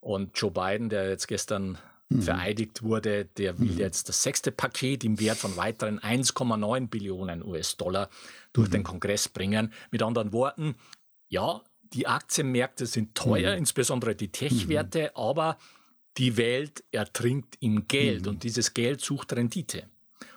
Und 0.00 0.38
Joe 0.38 0.50
Biden, 0.50 0.88
der 0.88 1.10
jetzt 1.10 1.28
gestern 1.28 1.76
mhm. 2.14 2.22
vereidigt 2.22 2.82
wurde, 2.82 3.26
der 3.36 3.58
will 3.58 3.72
mhm. 3.72 3.78
jetzt 3.78 4.08
das 4.08 4.22
sechste 4.22 4.52
Paket 4.52 5.04
im 5.04 5.20
Wert 5.20 5.38
von 5.38 5.56
weiteren 5.56 6.00
1,9 6.00 6.88
Billionen 6.88 7.44
US-Dollar 7.44 8.08
durch 8.52 8.68
mhm. 8.68 8.72
den 8.72 8.82
Kongress 8.84 9.28
bringen. 9.28 9.72
Mit 9.90 10.02
anderen 10.02 10.32
Worten, 10.32 10.74
ja, 11.28 11.60
die 11.92 12.06
Aktienmärkte 12.06 12.86
sind 12.86 13.14
teuer, 13.14 13.52
mhm. 13.52 13.58
insbesondere 13.58 14.14
die 14.14 14.28
Tech-Werte, 14.28 15.16
aber 15.16 15.58
die 16.16 16.36
Welt 16.36 16.84
ertrinkt 16.92 17.56
im 17.60 17.88
Geld 17.88 18.26
und 18.26 18.44
dieses 18.44 18.74
Geld 18.74 19.00
sucht 19.00 19.32
Rendite. 19.32 19.88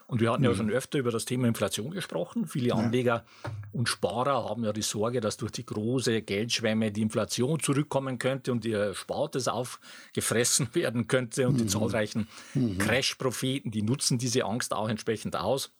Und 0.08 0.22
wir 0.22 0.32
hatten 0.32 0.42
mhm. 0.42 0.48
ja 0.48 0.54
schon 0.54 0.70
öfter 0.70 0.98
über 0.98 1.10
das 1.10 1.26
Thema 1.26 1.48
Inflation 1.48 1.90
gesprochen. 1.90 2.46
Viele 2.46 2.74
Anleger 2.74 3.24
ja. 3.44 3.50
und 3.72 3.90
Sparer 3.90 4.48
haben 4.48 4.64
ja 4.64 4.72
die 4.72 4.80
Sorge, 4.80 5.20
dass 5.20 5.36
durch 5.36 5.52
die 5.52 5.66
große 5.66 6.22
Geldschwemme 6.22 6.90
die 6.90 7.02
Inflation 7.02 7.60
zurückkommen 7.60 8.18
könnte 8.18 8.50
und 8.50 8.64
ihr 8.64 8.94
Spartes 8.94 9.48
aufgefressen 9.48 10.68
werden 10.74 11.08
könnte. 11.08 11.46
Und 11.46 11.54
mhm. 11.54 11.58
die 11.58 11.66
zahlreichen 11.66 12.26
mhm. 12.54 12.78
Crash-Propheten, 12.78 13.70
die 13.70 13.82
nutzen 13.82 14.16
diese 14.16 14.46
Angst 14.46 14.72
auch 14.72 14.88
entsprechend 14.88 15.36
aus. 15.36 15.74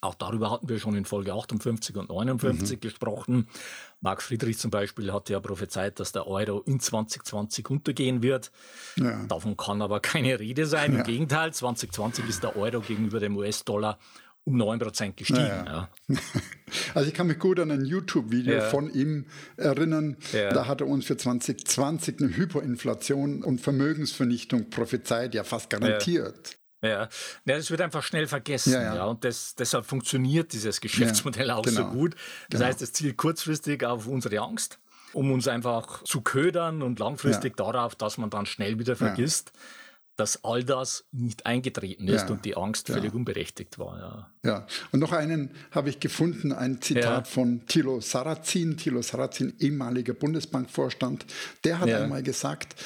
Auch 0.00 0.14
darüber 0.14 0.50
hatten 0.50 0.68
wir 0.68 0.78
schon 0.78 0.94
in 0.94 1.04
Folge 1.04 1.32
58 1.32 1.96
und 1.96 2.10
59 2.10 2.76
mhm. 2.76 2.80
gesprochen. 2.80 3.48
Marc 4.00 4.22
Friedrich 4.22 4.58
zum 4.58 4.70
Beispiel 4.70 5.12
hat 5.12 5.30
ja 5.30 5.40
prophezeit, 5.40 5.98
dass 6.00 6.12
der 6.12 6.26
Euro 6.26 6.60
in 6.60 6.80
2020 6.80 7.70
untergehen 7.70 8.22
wird. 8.22 8.52
Ja. 8.96 9.24
Davon 9.26 9.56
kann 9.56 9.80
aber 9.80 10.00
keine 10.00 10.38
Rede 10.38 10.66
sein. 10.66 10.92
Im 10.92 10.98
ja. 10.98 11.02
Gegenteil, 11.04 11.52
2020 11.52 12.28
ist 12.28 12.42
der 12.42 12.56
Euro 12.56 12.80
gegenüber 12.80 13.20
dem 13.20 13.36
US-Dollar 13.36 13.98
um 14.44 14.60
9% 14.60 15.14
gestiegen. 15.14 15.40
Ja, 15.40 15.64
ja. 15.64 15.88
Also 16.94 17.08
ich 17.08 17.14
kann 17.14 17.26
mich 17.26 17.38
gut 17.38 17.60
an 17.60 17.70
ein 17.70 17.84
YouTube-Video 17.84 18.54
ja. 18.54 18.60
von 18.62 18.92
ihm 18.92 19.26
erinnern. 19.56 20.16
Da 20.32 20.66
hat 20.66 20.80
er 20.80 20.86
uns 20.86 21.04
für 21.04 21.16
2020 21.16 22.20
eine 22.20 22.36
Hyperinflation 22.36 23.42
und 23.42 23.60
Vermögensvernichtung 23.60 24.70
prophezeit, 24.70 25.34
ja 25.34 25.44
fast 25.44 25.70
garantiert. 25.70 26.56
Ja, 26.88 27.08
ja 27.44 27.56
das 27.56 27.70
wird 27.70 27.80
einfach 27.80 28.02
schnell 28.02 28.26
vergessen. 28.26 28.72
Ja, 28.72 28.82
ja. 28.82 28.94
ja 28.96 29.04
und 29.04 29.24
das, 29.24 29.54
deshalb 29.54 29.86
funktioniert 29.86 30.52
dieses 30.52 30.80
Geschäftsmodell 30.80 31.50
auch 31.50 31.62
genau. 31.62 31.82
so 31.82 31.86
gut. 31.88 32.14
Das 32.50 32.60
genau. 32.60 32.64
heißt, 32.66 32.82
es 32.82 32.92
zielt 32.92 33.16
kurzfristig 33.16 33.84
auf 33.84 34.06
unsere 34.06 34.40
Angst, 34.40 34.78
um 35.12 35.30
uns 35.32 35.48
einfach 35.48 36.02
zu 36.04 36.20
ködern 36.20 36.82
und 36.82 36.98
langfristig 36.98 37.56
darauf, 37.56 37.94
dass 37.94 38.18
man 38.18 38.30
dann 38.30 38.46
schnell 38.46 38.78
wieder 38.78 38.96
vergisst, 38.96 39.52
dass 40.16 40.42
all 40.44 40.64
das 40.64 41.04
nicht 41.12 41.44
eingetreten 41.44 42.08
ist 42.08 42.22
ja, 42.22 42.34
und 42.34 42.44
die 42.44 42.56
Angst 42.56 42.86
völlig 42.86 43.12
ja. 43.12 43.16
unberechtigt 43.16 43.78
war. 43.78 43.98
Ja. 43.98 44.50
ja, 44.50 44.66
und 44.90 45.00
noch 45.00 45.12
einen 45.12 45.50
habe 45.70 45.90
ich 45.90 46.00
gefunden, 46.00 46.52
ein 46.52 46.80
Zitat 46.80 47.04
ja. 47.26 47.32
von 47.32 47.66
Thilo 47.66 48.00
Sarrazin, 48.00 48.78
Thilo 48.78 49.02
Sarrazin, 49.02 49.54
ehemaliger 49.58 50.14
Bundesbankvorstand, 50.14 51.26
der 51.64 51.80
hat 51.80 51.90
einmal 51.90 52.22
gesagt, 52.22 52.76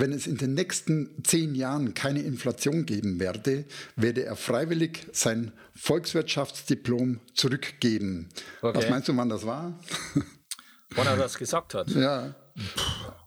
wenn 0.00 0.12
es 0.12 0.26
in 0.26 0.36
den 0.36 0.54
nächsten 0.54 1.22
zehn 1.24 1.54
Jahren 1.54 1.94
keine 1.94 2.22
Inflation 2.22 2.86
geben 2.86 3.20
werde, 3.20 3.64
werde 3.96 4.24
er 4.24 4.36
freiwillig 4.36 5.06
sein 5.12 5.52
Volkswirtschaftsdiplom 5.74 7.20
zurückgeben. 7.34 8.28
Okay. 8.60 8.78
Was 8.78 8.90
meinst 8.90 9.08
du, 9.08 9.16
wann 9.16 9.28
das 9.28 9.46
war? 9.46 9.78
Wann 10.94 11.06
er 11.06 11.16
das 11.16 11.36
gesagt 11.36 11.74
hat? 11.74 11.90
Ja. 11.90 12.34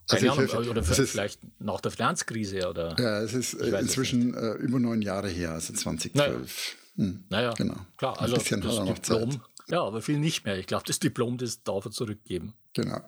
Keine 0.10 0.32
also 0.32 0.58
Ahnung, 0.58 0.70
oder 0.70 0.84
vielleicht 0.84 1.40
nach 1.60 1.80
der 1.80 1.92
Finanzkrise 1.92 2.68
oder. 2.68 2.96
Ja, 3.00 3.22
es 3.22 3.34
ist 3.34 3.54
inzwischen 3.54 4.34
äh, 4.34 4.54
über 4.54 4.80
neun 4.80 5.02
Jahre 5.02 5.30
her, 5.30 5.52
also 5.52 5.74
2012. 5.74 6.76
Naja, 6.96 7.10
hm. 7.10 7.24
naja 7.30 7.54
genau. 7.54 7.76
klar, 7.98 8.20
also 8.20 8.36
das 8.36 8.46
Diplom, 8.46 9.04
Zeit. 9.04 9.40
ja, 9.70 9.84
aber 9.84 10.02
viel 10.02 10.20
nicht 10.20 10.44
mehr. 10.44 10.58
Ich 10.58 10.68
glaube, 10.68 10.84
das 10.86 11.00
Diplom, 11.00 11.38
das 11.38 11.64
darf 11.64 11.86
er 11.86 11.92
zurückgeben. 11.92 12.56
Genau. 12.74 13.06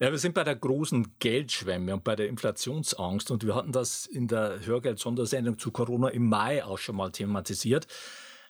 Ja, 0.00 0.10
wir 0.10 0.18
sind 0.18 0.34
bei 0.34 0.44
der 0.44 0.56
großen 0.56 1.14
Geldschwemme 1.18 1.94
und 1.94 2.04
bei 2.04 2.16
der 2.16 2.28
Inflationsangst 2.28 3.30
und 3.30 3.44
wir 3.44 3.54
hatten 3.54 3.72
das 3.72 4.06
in 4.06 4.28
der 4.28 4.64
Hörgeld-Sondersendung 4.64 5.58
zu 5.58 5.70
Corona 5.70 6.08
im 6.08 6.28
Mai 6.28 6.64
auch 6.64 6.78
schon 6.78 6.96
mal 6.96 7.10
thematisiert. 7.10 7.86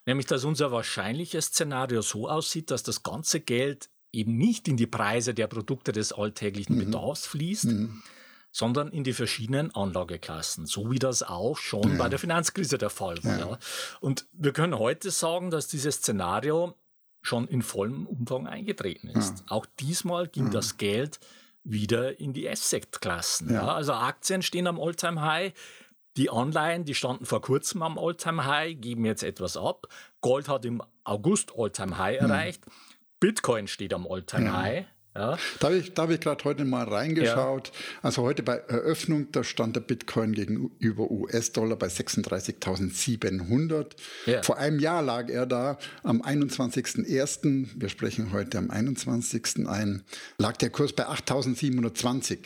Nämlich, 0.06 0.26
dass 0.26 0.44
unser 0.44 0.72
wahrscheinliches 0.72 1.46
Szenario 1.46 2.02
so 2.02 2.28
aussieht, 2.28 2.70
dass 2.70 2.82
das 2.82 3.02
ganze 3.02 3.40
Geld 3.40 3.88
eben 4.12 4.36
nicht 4.36 4.68
in 4.68 4.76
die 4.76 4.86
Preise 4.86 5.34
der 5.34 5.46
Produkte 5.46 5.92
des 5.92 6.12
alltäglichen 6.12 6.76
mhm. 6.76 6.86
Bedarfs 6.86 7.26
fließt, 7.26 7.66
mhm. 7.66 8.02
sondern 8.50 8.88
in 8.88 9.04
die 9.04 9.12
verschiedenen 9.12 9.74
Anlageklassen, 9.74 10.66
so 10.66 10.90
wie 10.90 10.98
das 10.98 11.22
auch 11.22 11.56
schon 11.56 11.92
ja. 11.92 11.98
bei 11.98 12.08
der 12.08 12.18
Finanzkrise 12.18 12.78
der 12.78 12.90
Fall 12.90 13.22
war. 13.24 13.38
Ja. 13.38 13.58
Und 14.00 14.26
wir 14.32 14.52
können 14.52 14.78
heute 14.78 15.10
sagen, 15.10 15.50
dass 15.50 15.68
dieses 15.68 15.96
Szenario 15.96 16.74
schon 17.22 17.48
in 17.48 17.62
vollem 17.62 18.06
Umfang 18.06 18.46
eingetreten 18.46 19.08
ist. 19.08 19.40
Ja. 19.40 19.44
Auch 19.48 19.66
diesmal 19.80 20.26
ging 20.26 20.50
das 20.50 20.76
Geld 20.76 21.20
wieder 21.64 22.18
in 22.18 22.32
die 22.32 22.48
Asset-Klassen. 22.48 23.52
Ja. 23.52 23.74
Also 23.74 23.92
Aktien 23.92 24.42
stehen 24.42 24.66
am 24.66 24.80
All-Time-High, 24.80 25.52
die 26.16 26.28
Anleihen, 26.28 26.84
die 26.84 26.94
standen 26.94 27.24
vor 27.24 27.40
kurzem 27.40 27.82
am 27.82 27.98
All-Time-High, 27.98 28.80
geben 28.80 29.04
jetzt 29.04 29.22
etwas 29.22 29.56
ab. 29.56 29.86
Gold 30.20 30.48
hat 30.48 30.64
im 30.64 30.82
August 31.04 31.52
All-Time-High 31.56 32.20
mhm. 32.20 32.30
erreicht. 32.30 32.64
Bitcoin 33.20 33.68
steht 33.68 33.94
am 33.94 34.06
All-Time-High. 34.06 34.86
Ja. 35.14 35.36
Da 35.60 35.66
habe 35.66 35.76
ich, 35.76 35.92
hab 35.94 36.10
ich 36.10 36.20
gerade 36.20 36.42
heute 36.44 36.64
mal 36.64 36.88
reingeschaut. 36.88 37.68
Ja. 37.68 37.74
Also 38.00 38.22
heute 38.22 38.42
bei 38.42 38.56
Eröffnung, 38.56 39.26
da 39.30 39.44
stand 39.44 39.76
der 39.76 39.82
Bitcoin 39.82 40.32
gegenüber 40.32 41.10
US-Dollar 41.10 41.76
bei 41.76 41.88
36.700. 41.88 43.86
Ja. 44.24 44.42
Vor 44.42 44.56
einem 44.56 44.78
Jahr 44.78 45.02
lag 45.02 45.28
er 45.28 45.44
da 45.44 45.76
am 46.02 46.22
21.01., 46.22 47.68
wir 47.74 47.90
sprechen 47.90 48.32
heute 48.32 48.56
am 48.56 48.70
21. 48.70 49.68
ein, 49.68 50.02
lag 50.38 50.56
der 50.56 50.70
Kurs 50.70 50.94
bei 50.94 51.06
8.720. 51.06 52.38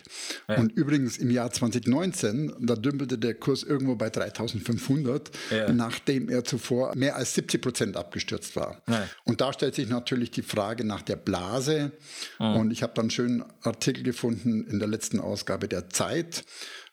Ja. 0.49 0.57
Und 0.57 0.73
übrigens 0.73 1.19
im 1.19 1.31
Jahr 1.31 1.53
2019, 1.53 2.53
da 2.59 2.75
dümpelte 2.75 3.17
der 3.17 3.35
Kurs 3.35 3.63
irgendwo 3.63 3.95
bei 3.95 4.09
3.500, 4.09 5.73
nachdem 5.73 6.29
er 6.29 6.43
zuvor 6.43 6.97
mehr 6.97 7.15
als 7.15 7.35
70 7.35 7.63
Prozent 7.63 7.97
abgestürzt 7.97 8.57
war. 8.57 8.83
Und 9.25 9.41
da 9.41 9.53
stellt 9.53 9.77
sich 9.77 9.89
natürlich 9.89 10.33
die 10.33 10.43
Frage 10.43 10.83
nach 10.83 11.03
der 11.03 11.17
Blase. 11.17 11.93
Mhm. 12.41 12.56
Und 12.57 12.71
ich 12.71 12.83
habe 12.83 12.95
dann 12.95 13.05
einen 13.05 13.11
schönen 13.11 13.45
Artikel 13.63 14.03
gefunden 14.03 14.67
in 14.67 14.79
der 14.79 14.89
letzten 14.89 15.21
Ausgabe 15.21 15.69
der 15.69 15.91
Zeit. 15.91 16.45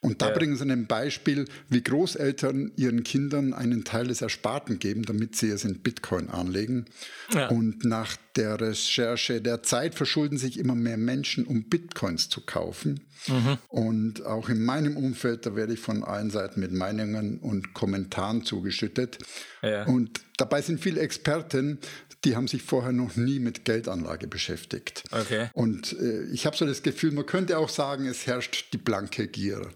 Und 0.03 0.21
da 0.21 0.27
ja. 0.27 0.33
bringen 0.33 0.57
sie 0.57 0.69
ein 0.69 0.85
Beispiel, 0.85 1.45
wie 1.69 1.81
Großeltern 1.81 2.73
ihren 2.75 3.03
Kindern 3.03 3.53
einen 3.53 3.85
Teil 3.85 4.07
des 4.07 4.21
Ersparten 4.21 4.77
geben, 4.77 5.03
damit 5.03 5.37
sie 5.37 5.49
es 5.49 5.63
in 5.63 5.79
Bitcoin 5.79 6.29
anlegen. 6.29 6.85
Ja. 7.33 7.47
Und 7.47 7.85
nach 7.85 8.17
der 8.35 8.59
Recherche 8.59 9.39
der 9.41 9.63
Zeit 9.63 9.95
verschulden 9.95 10.37
sich 10.37 10.59
immer 10.59 10.75
mehr 10.75 10.97
Menschen, 10.97 11.45
um 11.45 11.63
Bitcoins 11.69 12.27
zu 12.27 12.41
kaufen. 12.41 12.99
Mhm. 13.27 13.57
Und 13.69 14.25
auch 14.25 14.49
in 14.49 14.63
meinem 14.65 14.97
Umfeld, 14.97 15.45
da 15.45 15.55
werde 15.55 15.73
ich 15.73 15.79
von 15.79 16.03
allen 16.03 16.31
Seiten 16.31 16.59
mit 16.59 16.73
Meinungen 16.73 17.39
und 17.39 17.73
Kommentaren 17.73 18.43
zugeschüttet. 18.43 19.19
Ja. 19.61 19.85
Und 19.85 20.19
dabei 20.35 20.61
sind 20.61 20.81
viele 20.81 20.99
Experten, 20.99 21.79
die 22.25 22.35
haben 22.35 22.47
sich 22.47 22.63
vorher 22.63 22.91
noch 22.91 23.15
nie 23.15 23.39
mit 23.39 23.63
Geldanlage 23.63 24.27
beschäftigt. 24.27 25.03
Okay. 25.11 25.49
Und 25.53 25.93
äh, 25.99 26.23
ich 26.25 26.45
habe 26.45 26.57
so 26.57 26.65
das 26.65 26.83
Gefühl, 26.83 27.11
man 27.11 27.25
könnte 27.25 27.57
auch 27.57 27.69
sagen, 27.69 28.05
es 28.05 28.27
herrscht 28.27 28.73
die 28.73 28.77
blanke 28.77 29.27
Gier. 29.27 29.69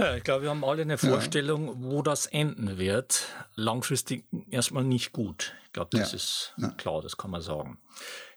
Ja, 0.00 0.16
ich 0.16 0.24
glaube, 0.24 0.42
wir 0.42 0.50
haben 0.50 0.64
alle 0.64 0.82
eine 0.82 0.96
Vorstellung, 0.96 1.68
ja. 1.68 1.74
wo 1.78 2.02
das 2.02 2.26
enden 2.26 2.78
wird. 2.78 3.26
Langfristig 3.54 4.24
erstmal 4.50 4.84
nicht 4.84 5.12
gut. 5.12 5.54
Ich 5.66 5.72
glaube, 5.72 5.90
das 5.92 6.12
ja. 6.12 6.16
ist 6.16 6.54
klar, 6.78 7.02
das 7.02 7.16
kann 7.16 7.30
man 7.30 7.42
sagen. 7.42 7.78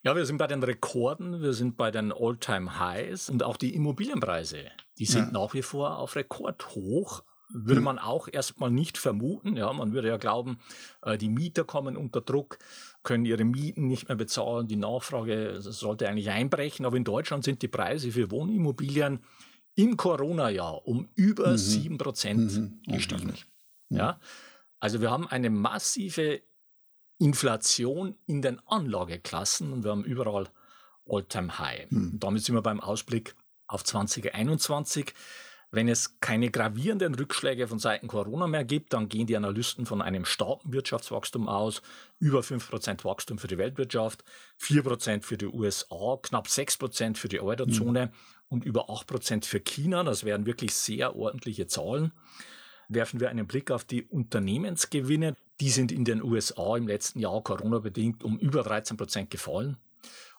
Ja, 0.03 0.15
wir 0.15 0.25
sind 0.25 0.37
bei 0.37 0.47
den 0.47 0.61
Rekorden, 0.61 1.41
wir 1.41 1.53
sind 1.53 1.77
bei 1.77 1.89
den 1.89 2.11
All-Time-Highs 2.11 3.29
und 3.29 3.43
auch 3.43 3.55
die 3.55 3.73
Immobilienpreise, 3.73 4.65
die 4.97 5.05
sind 5.05 5.31
nach 5.31 5.53
wie 5.53 5.61
vor 5.61 5.97
auf 5.97 6.15
Rekordhoch 6.15 7.23
würde 7.53 7.77
hm. 7.77 7.83
man 7.83 7.99
auch 7.99 8.27
erstmal 8.31 8.71
nicht 8.71 8.97
vermuten. 8.97 9.55
Ja, 9.55 9.71
man 9.73 9.93
würde 9.93 10.07
ja 10.07 10.17
glauben, 10.17 10.57
äh, 11.03 11.17
die 11.17 11.29
Mieter 11.29 11.63
kommen 11.63 11.95
unter 11.95 12.21
Druck, 12.21 12.57
können 13.03 13.25
ihre 13.25 13.43
Mieten 13.43 13.87
nicht 13.87 14.07
mehr 14.07 14.17
bezahlen, 14.17 14.67
die 14.67 14.75
Nachfrage 14.75 15.57
sollte 15.59 16.09
eigentlich 16.09 16.29
einbrechen. 16.29 16.85
Aber 16.85 16.97
in 16.97 17.03
Deutschland 17.03 17.43
sind 17.43 17.61
die 17.61 17.67
Preise 17.67 18.11
für 18.11 18.31
Wohnimmobilien 18.31 19.19
im 19.75 19.97
Corona-Jahr 19.97 20.87
um 20.87 21.09
über 21.15 21.57
sieben 21.57 21.95
mhm. 21.95 21.99
Prozent 21.99 22.53
mhm. 22.53 22.81
gestiegen. 22.87 23.33
Mhm. 23.89 23.97
Ja, 23.97 24.19
also 24.79 25.01
wir 25.01 25.11
haben 25.11 25.27
eine 25.27 25.49
massive 25.49 26.41
Inflation 27.19 28.15
in 28.25 28.41
den 28.41 28.59
Anlageklassen 28.67 29.71
und 29.71 29.83
wir 29.83 29.91
haben 29.91 30.03
überall 30.03 30.49
All-Time-High. 31.07 31.91
Mhm. 31.91 32.19
Damit 32.19 32.43
sind 32.43 32.55
wir 32.55 32.61
beim 32.61 32.79
Ausblick 32.79 33.35
auf 33.67 33.83
2021. 33.83 35.13
Wenn 35.71 35.87
es 35.87 36.19
keine 36.19 36.51
gravierenden 36.51 37.15
Rückschläge 37.15 37.67
von 37.67 37.79
Seiten 37.79 38.07
Corona 38.07 38.45
mehr 38.45 38.63
gibt, 38.63 38.93
dann 38.93 39.09
gehen 39.09 39.25
die 39.25 39.35
Analysten 39.35 39.87
von 39.87 40.03
einem 40.03 40.23
starken 40.23 40.71
Wirtschaftswachstum 40.71 41.49
aus. 41.49 41.81
Über 42.19 42.41
5% 42.41 43.03
Wachstum 43.03 43.39
für 43.39 43.47
die 43.47 43.57
Weltwirtschaft, 43.57 44.23
4% 44.61 45.23
für 45.23 45.37
die 45.37 45.47
USA, 45.47 46.19
knapp 46.21 46.45
6% 46.45 47.17
für 47.17 47.27
die 47.27 47.41
Eurozone 47.41 48.07
mhm. 48.07 48.11
Und 48.49 48.65
über 48.65 48.89
8% 48.89 49.45
für 49.45 49.59
China. 49.59 50.03
Das 50.03 50.23
wären 50.23 50.45
wirklich 50.45 50.73
sehr 50.73 51.15
ordentliche 51.15 51.67
Zahlen. 51.67 52.11
Werfen 52.89 53.19
wir 53.19 53.29
einen 53.29 53.47
Blick 53.47 53.71
auf 53.71 53.83
die 53.83 54.03
Unternehmensgewinne. 54.03 55.35
Die 55.59 55.69
sind 55.69 55.91
in 55.91 56.05
den 56.05 56.21
USA 56.21 56.77
im 56.77 56.87
letzten 56.87 57.19
Jahr 57.19 57.41
Corona-bedingt 57.41 58.23
um 58.23 58.37
über 58.37 58.61
13% 58.61 59.27
gefallen. 59.27 59.77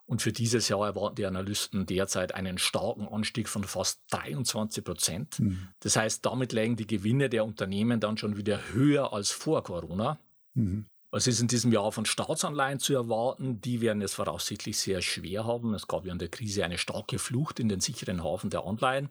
Und 0.06 0.20
für 0.20 0.32
dieses 0.32 0.68
Jahr 0.68 0.86
erwarten 0.86 1.16
die 1.16 1.26
Analysten 1.26 1.86
derzeit 1.86 2.34
einen 2.34 2.58
starken 2.58 3.08
Anstieg 3.08 3.48
von 3.48 3.64
fast 3.64 4.02
23 4.10 4.84
Prozent. 4.84 5.40
Mhm. 5.40 5.68
Das 5.80 5.96
heißt, 5.96 6.26
damit 6.26 6.52
lägen 6.52 6.76
die 6.76 6.86
Gewinne 6.86 7.30
der 7.30 7.44
Unternehmen 7.44 8.00
dann 8.00 8.18
schon 8.18 8.36
wieder 8.36 8.60
höher 8.72 9.14
als 9.14 9.30
vor 9.30 9.62
Corona. 9.62 10.18
Mhm. 10.52 10.86
Was 11.14 11.28
ist 11.28 11.38
in 11.38 11.46
diesem 11.46 11.70
Jahr 11.70 11.92
von 11.92 12.06
Staatsanleihen 12.06 12.80
zu 12.80 12.92
erwarten? 12.92 13.60
Die 13.60 13.80
werden 13.80 14.02
es 14.02 14.14
voraussichtlich 14.14 14.76
sehr 14.76 15.00
schwer 15.00 15.44
haben. 15.44 15.72
Es 15.72 15.86
gab 15.86 16.04
ja 16.04 16.12
in 16.12 16.18
der 16.18 16.26
Krise 16.26 16.64
eine 16.64 16.76
starke 16.76 17.20
Flucht 17.20 17.60
in 17.60 17.68
den 17.68 17.78
sicheren 17.78 18.24
Hafen 18.24 18.50
der 18.50 18.64
Anleihen. 18.64 19.10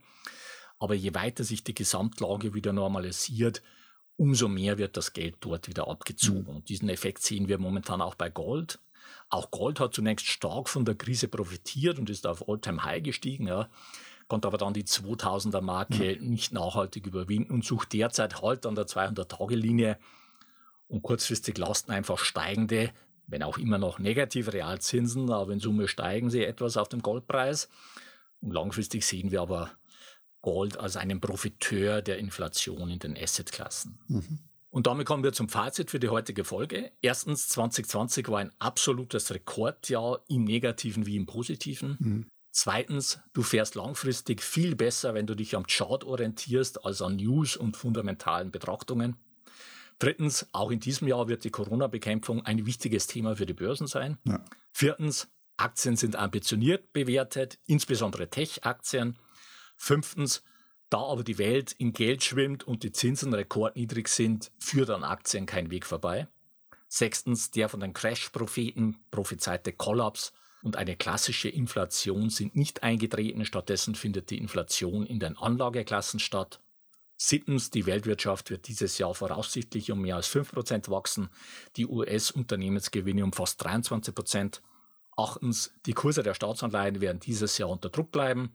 Aber 0.79 0.95
je 0.95 1.13
weiter 1.13 1.45
sich 1.45 1.63
die 1.63 1.73
Gesamtlage 1.73 2.53
wieder 2.53 2.73
normalisiert, 2.73 3.61
umso 4.17 4.49
mehr 4.49 4.77
wird 4.77 4.97
das 4.97 5.13
Geld 5.13 5.37
dort 5.39 5.69
wieder 5.69 5.87
abgezogen. 5.87 6.49
Mhm. 6.49 6.55
Und 6.57 6.67
diesen 6.67 6.89
Effekt 6.89 7.23
sehen 7.23 7.47
wir 7.47 7.57
momentan 7.57 8.01
auch 8.01 8.15
bei 8.15 8.29
Gold. 8.29 8.79
Auch 9.29 9.49
Gold 9.49 9.79
hat 9.79 9.93
zunächst 9.93 10.27
stark 10.27 10.67
von 10.67 10.83
der 10.83 10.95
Krise 10.95 11.29
profitiert 11.29 11.99
und 11.99 12.09
ist 12.09 12.27
auf 12.27 12.49
All-Time-High 12.49 13.01
gestiegen, 13.03 13.47
ja, 13.47 13.69
konnte 14.27 14.49
aber 14.49 14.57
dann 14.57 14.73
die 14.73 14.83
2000er 14.83 15.61
Marke 15.61 16.17
mhm. 16.19 16.31
nicht 16.31 16.51
nachhaltig 16.51 17.07
überwinden 17.07 17.53
und 17.53 17.63
sucht 17.63 17.93
derzeit 17.93 18.41
halt 18.41 18.65
an 18.65 18.75
der 18.75 18.87
200-Tage-Linie 18.87 19.97
und 20.93 21.01
kurzfristig 21.01 21.57
lasten 21.57 21.91
einfach 21.91 22.19
steigende, 22.19 22.91
wenn 23.25 23.41
auch 23.41 23.57
immer 23.57 23.79
noch 23.79 23.97
negative 23.97 24.53
Realzinsen, 24.53 25.31
aber 25.31 25.51
in 25.51 25.59
Summe 25.59 25.87
steigen 25.87 26.29
sie 26.29 26.45
etwas 26.45 26.77
auf 26.77 26.87
dem 26.87 27.01
Goldpreis. 27.01 27.67
Und 28.41 28.51
langfristig 28.51 29.03
sehen 29.03 29.31
wir 29.31 29.41
aber 29.41 29.71
Gold 30.43 30.77
als 30.77 30.95
einen 30.95 31.19
Profiteur 31.19 32.03
der 32.03 32.19
Inflation 32.19 32.91
in 32.91 32.99
den 32.99 33.17
Assetklassen. 33.17 33.97
Mhm. 34.07 34.39
Und 34.69 34.85
damit 34.85 35.07
kommen 35.07 35.23
wir 35.23 35.33
zum 35.33 35.49
Fazit 35.49 35.89
für 35.89 35.99
die 35.99 36.09
heutige 36.09 36.43
Folge. 36.43 36.91
Erstens, 37.01 37.47
2020 37.47 38.27
war 38.27 38.39
ein 38.39 38.51
absolutes 38.59 39.33
Rekordjahr 39.33 40.23
im 40.27 40.43
Negativen 40.43 41.07
wie 41.07 41.15
im 41.15 41.25
Positiven. 41.25 41.97
Mhm. 41.99 42.27
Zweitens, 42.51 43.19
du 43.33 43.41
fährst 43.41 43.73
langfristig 43.73 44.43
viel 44.43 44.75
besser, 44.75 45.15
wenn 45.15 45.25
du 45.25 45.33
dich 45.33 45.55
am 45.55 45.65
Chart 45.65 46.03
orientierst, 46.03 46.85
als 46.85 47.01
an 47.01 47.15
News 47.15 47.57
und 47.57 47.77
fundamentalen 47.77 48.51
Betrachtungen. 48.51 49.15
Drittens, 49.99 50.47
auch 50.51 50.71
in 50.71 50.79
diesem 50.79 51.07
Jahr 51.07 51.27
wird 51.27 51.43
die 51.43 51.49
Corona-Bekämpfung 51.49 52.45
ein 52.45 52.65
wichtiges 52.65 53.07
Thema 53.07 53.35
für 53.35 53.45
die 53.45 53.53
Börsen 53.53 53.87
sein. 53.87 54.17
Ja. 54.25 54.43
Viertens, 54.71 55.29
Aktien 55.57 55.95
sind 55.95 56.15
ambitioniert 56.15 56.93
bewertet, 56.93 57.59
insbesondere 57.65 58.29
Tech-Aktien. 58.29 59.17
Fünftens, 59.75 60.43
Da 60.89 60.99
aber 60.99 61.23
die 61.23 61.39
Welt 61.39 61.71
in 61.71 61.93
Geld 61.93 62.23
schwimmt 62.23 62.63
und 62.65 62.83
die 62.83 62.91
Zinsen 62.91 63.33
rekordniedrig 63.33 64.07
sind, 64.07 64.51
führt 64.59 64.91
an 64.91 65.03
Aktien 65.03 65.45
kein 65.45 65.71
Weg 65.71 65.85
vorbei. 65.85 66.27
Sechstens, 66.87 67.49
der 67.49 67.69
von 67.69 67.79
den 67.79 67.93
Crash-Propheten 67.93 68.97
prophezeite 69.09 69.73
Kollaps 69.73 70.33
und 70.61 70.75
eine 70.75 70.95
klassische 70.95 71.49
Inflation 71.49 72.29
sind 72.29 72.55
nicht 72.55 72.83
eingetreten, 72.83 73.45
stattdessen 73.45 73.95
findet 73.95 74.29
die 74.29 74.37
Inflation 74.37 75.05
in 75.05 75.19
den 75.19 75.35
Anlageklassen 75.35 76.19
statt. 76.19 76.61
Siebtens, 77.17 77.69
die 77.69 77.85
Weltwirtschaft 77.85 78.49
wird 78.49 78.67
dieses 78.67 78.97
Jahr 78.97 79.13
voraussichtlich 79.13 79.91
um 79.91 80.01
mehr 80.01 80.15
als 80.15 80.29
5% 80.29 80.89
wachsen, 80.89 81.29
die 81.75 81.87
US-Unternehmensgewinne 81.87 83.23
um 83.23 83.33
fast 83.33 83.65
23%. 83.65 84.61
Achtens, 85.15 85.71
die 85.85 85.93
Kurse 85.93 86.23
der 86.23 86.33
Staatsanleihen 86.33 86.99
werden 86.99 87.19
dieses 87.19 87.57
Jahr 87.57 87.69
unter 87.69 87.89
Druck 87.89 88.11
bleiben. 88.11 88.53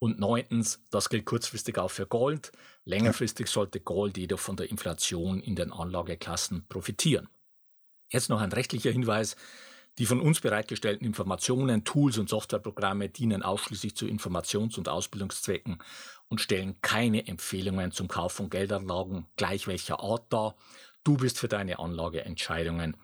Und 0.00 0.18
neuntens, 0.18 0.82
das 0.90 1.10
gilt 1.10 1.26
kurzfristig 1.26 1.78
auch 1.78 1.90
für 1.90 2.06
Gold. 2.06 2.52
Längerfristig 2.84 3.48
sollte 3.48 3.80
Gold 3.80 4.16
jedoch 4.16 4.40
von 4.40 4.56
der 4.56 4.70
Inflation 4.70 5.40
in 5.40 5.56
den 5.56 5.72
Anlageklassen 5.72 6.66
profitieren. 6.68 7.28
Jetzt 8.08 8.30
noch 8.30 8.40
ein 8.40 8.52
rechtlicher 8.52 8.90
Hinweis. 8.90 9.36
Die 10.00 10.06
von 10.06 10.22
uns 10.22 10.40
bereitgestellten 10.40 11.06
Informationen, 11.06 11.84
Tools 11.84 12.16
und 12.16 12.30
Softwareprogramme 12.30 13.10
dienen 13.10 13.42
ausschließlich 13.42 13.94
zu 13.94 14.06
Informations- 14.06 14.78
und 14.78 14.88
Ausbildungszwecken 14.88 15.76
und 16.28 16.40
stellen 16.40 16.80
keine 16.80 17.26
Empfehlungen 17.26 17.92
zum 17.92 18.08
Kauf 18.08 18.32
von 18.32 18.48
Geldanlagen 18.48 19.26
gleich 19.36 19.66
welcher 19.66 20.00
Art 20.00 20.32
dar. 20.32 20.56
Du 21.04 21.18
bist 21.18 21.38
für 21.38 21.48
deine 21.48 21.80
Anlageentscheidungen 21.80 22.96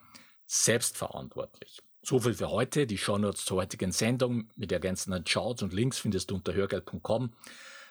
selbstverantwortlich. 0.46 1.82
So 2.00 2.18
viel 2.18 2.32
für 2.32 2.50
heute. 2.50 2.86
Die 2.86 2.96
Shownotes 2.96 3.44
zur 3.44 3.58
heutigen 3.58 3.92
Sendung 3.92 4.48
mit 4.56 4.72
ergänzenden 4.72 5.24
Charts 5.24 5.62
und 5.62 5.74
Links 5.74 5.98
findest 5.98 6.30
du 6.30 6.36
unter 6.36 6.54
hörgeld.com 6.54 7.34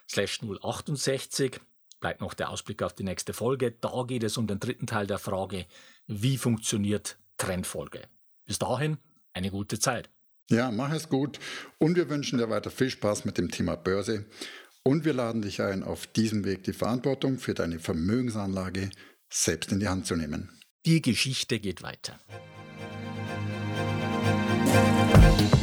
slash 0.09 0.39
068. 0.41 1.61
Bleibt 1.99 2.21
noch 2.21 2.33
der 2.33 2.49
Ausblick 2.49 2.81
auf 2.81 2.93
die 2.93 3.03
nächste 3.03 3.33
Folge. 3.33 3.71
Da 3.81 4.03
geht 4.07 4.23
es 4.23 4.35
um 4.35 4.47
den 4.47 4.59
dritten 4.59 4.87
Teil 4.87 5.05
der 5.05 5.19
Frage, 5.19 5.67
wie 6.07 6.37
funktioniert 6.39 7.19
Trendfolge. 7.37 8.07
Bis 8.45 8.59
dahin 8.59 8.97
eine 9.33 9.51
gute 9.51 9.79
Zeit. 9.79 10.09
Ja, 10.49 10.71
mach 10.71 10.93
es 10.93 11.09
gut 11.09 11.39
und 11.79 11.95
wir 11.95 12.09
wünschen 12.09 12.37
dir 12.37 12.49
weiter 12.49 12.69
viel 12.69 12.89
Spaß 12.89 13.25
mit 13.25 13.37
dem 13.37 13.49
Thema 13.49 13.75
Börse 13.75 14.25
und 14.83 15.03
wir 15.03 15.13
laden 15.13 15.41
dich 15.41 15.61
ein, 15.61 15.81
auf 15.83 16.05
diesem 16.05 16.45
Weg 16.45 16.63
die 16.63 16.73
Verantwortung 16.73 17.39
für 17.39 17.55
deine 17.55 17.79
Vermögensanlage 17.79 18.91
selbst 19.29 19.71
in 19.71 19.79
die 19.79 19.87
Hand 19.87 20.05
zu 20.05 20.15
nehmen. 20.15 20.51
Die 20.85 21.01
Geschichte 21.01 21.59
geht 21.59 21.81
weiter. 21.81 22.19
Musik 25.15 25.54